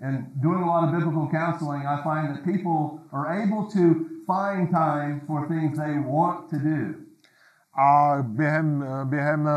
[0.00, 3.94] And doing a lot of biblical counseling, I find that people are able to
[4.26, 7.09] find time for things they want to do.
[7.80, 9.48] A během, během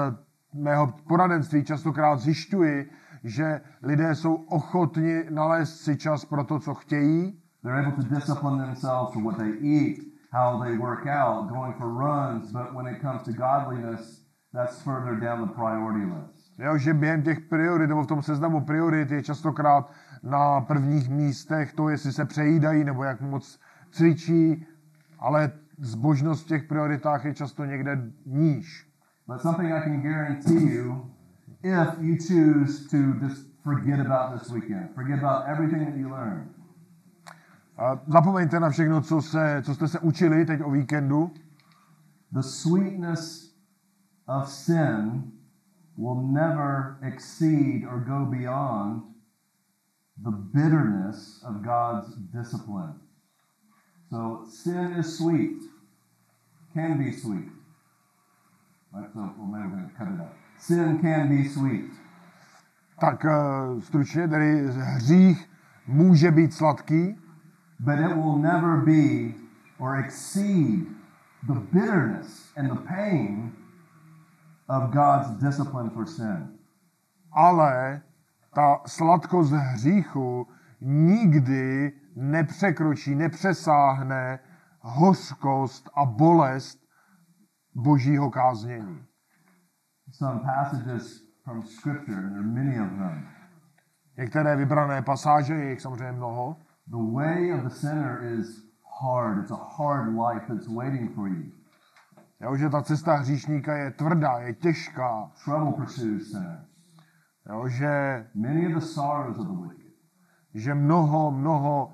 [0.54, 2.90] mého poradenství častokrát zjišťuji,
[3.24, 7.40] že lidé jsou ochotni nalézt si čas pro to, co chtějí.
[7.64, 9.98] They're able to discipline themselves for what they eat,
[10.32, 15.20] how they work out, going for runs, but when it comes to godliness, that's further
[15.20, 16.60] down the priority list.
[16.60, 19.92] Jo, že během těch priorit, nebo v tom seznamu priorit je častokrát
[20.24, 23.60] na prvních místech to, jestli se přejídají, nebo jak moc
[23.92, 24.68] cvičí,
[25.20, 28.88] ale zbožnost v těch prioritách je často někde níž.
[29.28, 31.12] But something I can guarantee you,
[31.64, 36.48] if you choose to just forget about this weekend, forget about everything that you learned,
[37.78, 41.32] A zapomeňte na všechno, co, se, co jste se učili teď o víkendu.
[42.34, 43.54] the sweetness
[44.28, 45.32] of sin
[45.98, 49.04] will never exceed or go beyond
[50.24, 52.94] the bitterness of God's discipline.
[54.14, 55.58] So sin is sweet,
[56.76, 57.50] can be sweet.
[58.94, 60.36] Well, maybe we're going to cut it out.
[60.60, 61.90] Sin can be sweet.
[63.00, 65.50] Tak uh, stručně, tedy hřích
[65.88, 67.18] může být sladký,
[67.80, 69.34] but it will never be
[69.80, 70.86] or exceed
[71.48, 73.52] the bitterness and the pain
[74.70, 76.48] of God's discipline for sin.
[77.32, 78.02] ale
[78.56, 80.48] ta sladkost hříchu
[80.82, 84.40] nikdy nepřekročí, nepřesáhne
[84.80, 86.80] hořkost a bolest
[87.76, 89.04] božího káznění.
[90.12, 93.28] Some passages from Scripture, and there are many of them.
[94.18, 96.58] Některé vybrané pasáže, je jich samozřejmě mnoho,
[96.88, 98.64] The way of the sinner is
[99.02, 99.38] hard.
[99.40, 101.52] It's a hard life that's waiting for you.
[102.42, 106.60] jo, že ta cesta hříšníka je tvrdá, je těžká, Trouble pursues sinners.
[107.50, 109.83] jo, že, Many of the sorrows of the wicked.
[110.54, 111.92] Že mnoho, mnoho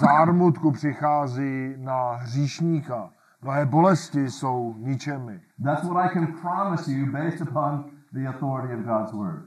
[0.00, 3.10] zármutku přichází na hříšníka.
[3.42, 5.40] Mnohé bolesti jsou ničemi.
[5.64, 9.42] That's what I can promise you based upon the authority of God's word.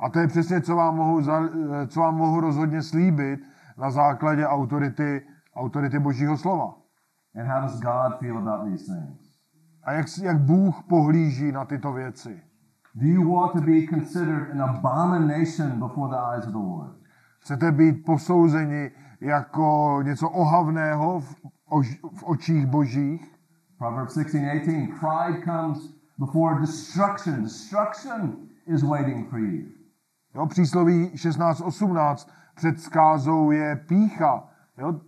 [0.00, 1.22] A to je přesně, co vám mohu,
[1.86, 3.40] co vám mohu rozhodně slíbit
[3.78, 5.22] na základě autority,
[5.56, 6.74] autority Božího slova.
[7.40, 9.38] And how does God feel about these things?
[9.84, 12.42] A jak, jak Bůh pohlíží na tyto věci.
[12.94, 16.92] Do you want to be considered an abomination before the eyes of the Lord?
[17.38, 21.36] Chcete být posouzeni jako něco ohavného v,
[21.68, 23.34] ož, v očích božích?
[23.78, 27.42] Proverbs 16:18 Pride comes before destruction.
[27.42, 28.36] Destruction
[28.66, 29.66] is waiting for you.
[30.34, 34.48] Jo, přísloví 16.18 před skázou je pícha.
[34.78, 35.00] Jo,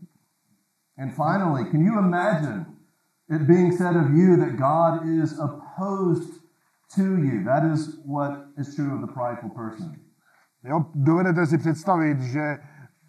[1.00, 2.66] And finally, can you imagine
[3.30, 6.40] it being said of you that God is opposed
[6.94, 7.42] to you?
[7.44, 9.98] That is what is true of the prideful person.
[10.64, 12.58] Jo, dovedete si představit, že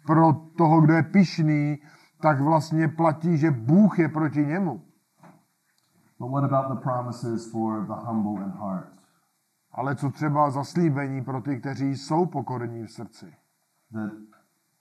[0.06, 1.78] pro toho, kdo je pišný,
[2.22, 4.82] tak vlastně platí, že Bůh je proti němu.
[6.18, 8.92] But what about the promises for the humble in heart?
[9.72, 13.34] Ale co třeba zaslíbení pro ty, kteří jsou pokorní v srdci?
[13.92, 14.12] That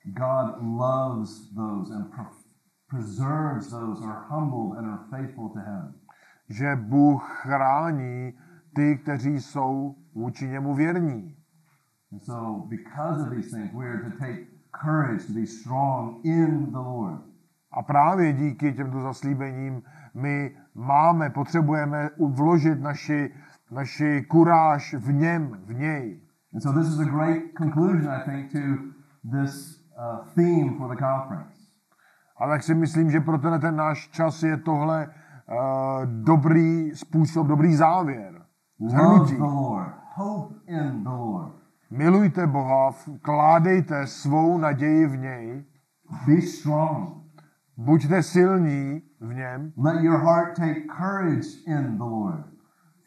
[0.03, 2.41] God loves those and pre-
[2.89, 5.93] preserves those who are humbled and are faithful to Him.
[6.49, 8.34] Že Bůh chrání
[8.76, 11.40] ty, kteří jsou vůči němu věrní.
[12.12, 16.72] And so, because of these things, we are to take courage to be strong in
[16.72, 17.22] the Lord.
[17.72, 19.84] A právě díky těmto zaslíbením
[20.14, 23.34] my máme, potřebujeme vložit naši,
[23.72, 26.22] naši kuráž v něm, v něj.
[26.53, 28.59] And so, this is a great conclusion, I think, to
[29.39, 31.62] this uh, theme for the conference.
[32.38, 37.47] A tak si myslím, že pro tenhle ten náš čas je tohle uh, dobrý způsob,
[37.47, 38.41] dobrý závěr.
[38.80, 39.36] Love Zhrnutí.
[39.36, 41.61] the Lord, hope in the Lord,
[41.91, 45.65] Milujte Boha, vkládejte svou naději v něj,
[46.27, 47.09] be strong,
[47.77, 52.45] buďte silní v něm, let your heart take courage in the Lord.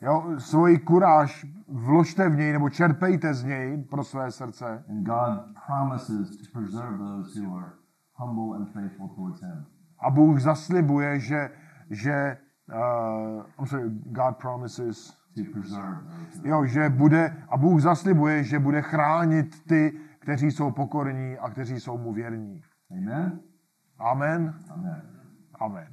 [0.00, 4.84] jo, svoji kuráž vložte v něj nebo čerpejte z něj pro své srdce.
[4.88, 7.72] And God promises to preserve those who are
[8.12, 9.64] humble and faithful towards Him.
[9.98, 11.50] A Bůh zaslibuje, že,
[11.90, 12.38] že
[12.72, 19.64] uh, I'm sorry, God promises, Who- jo, že bude, a Bůh zaslibuje, že bude chránit
[19.66, 22.62] ty, kteří jsou pokorní a kteří jsou mu věrní.
[22.90, 23.40] Amen?
[23.98, 24.54] Amen.
[24.70, 25.02] Amen.
[25.60, 25.88] Amen.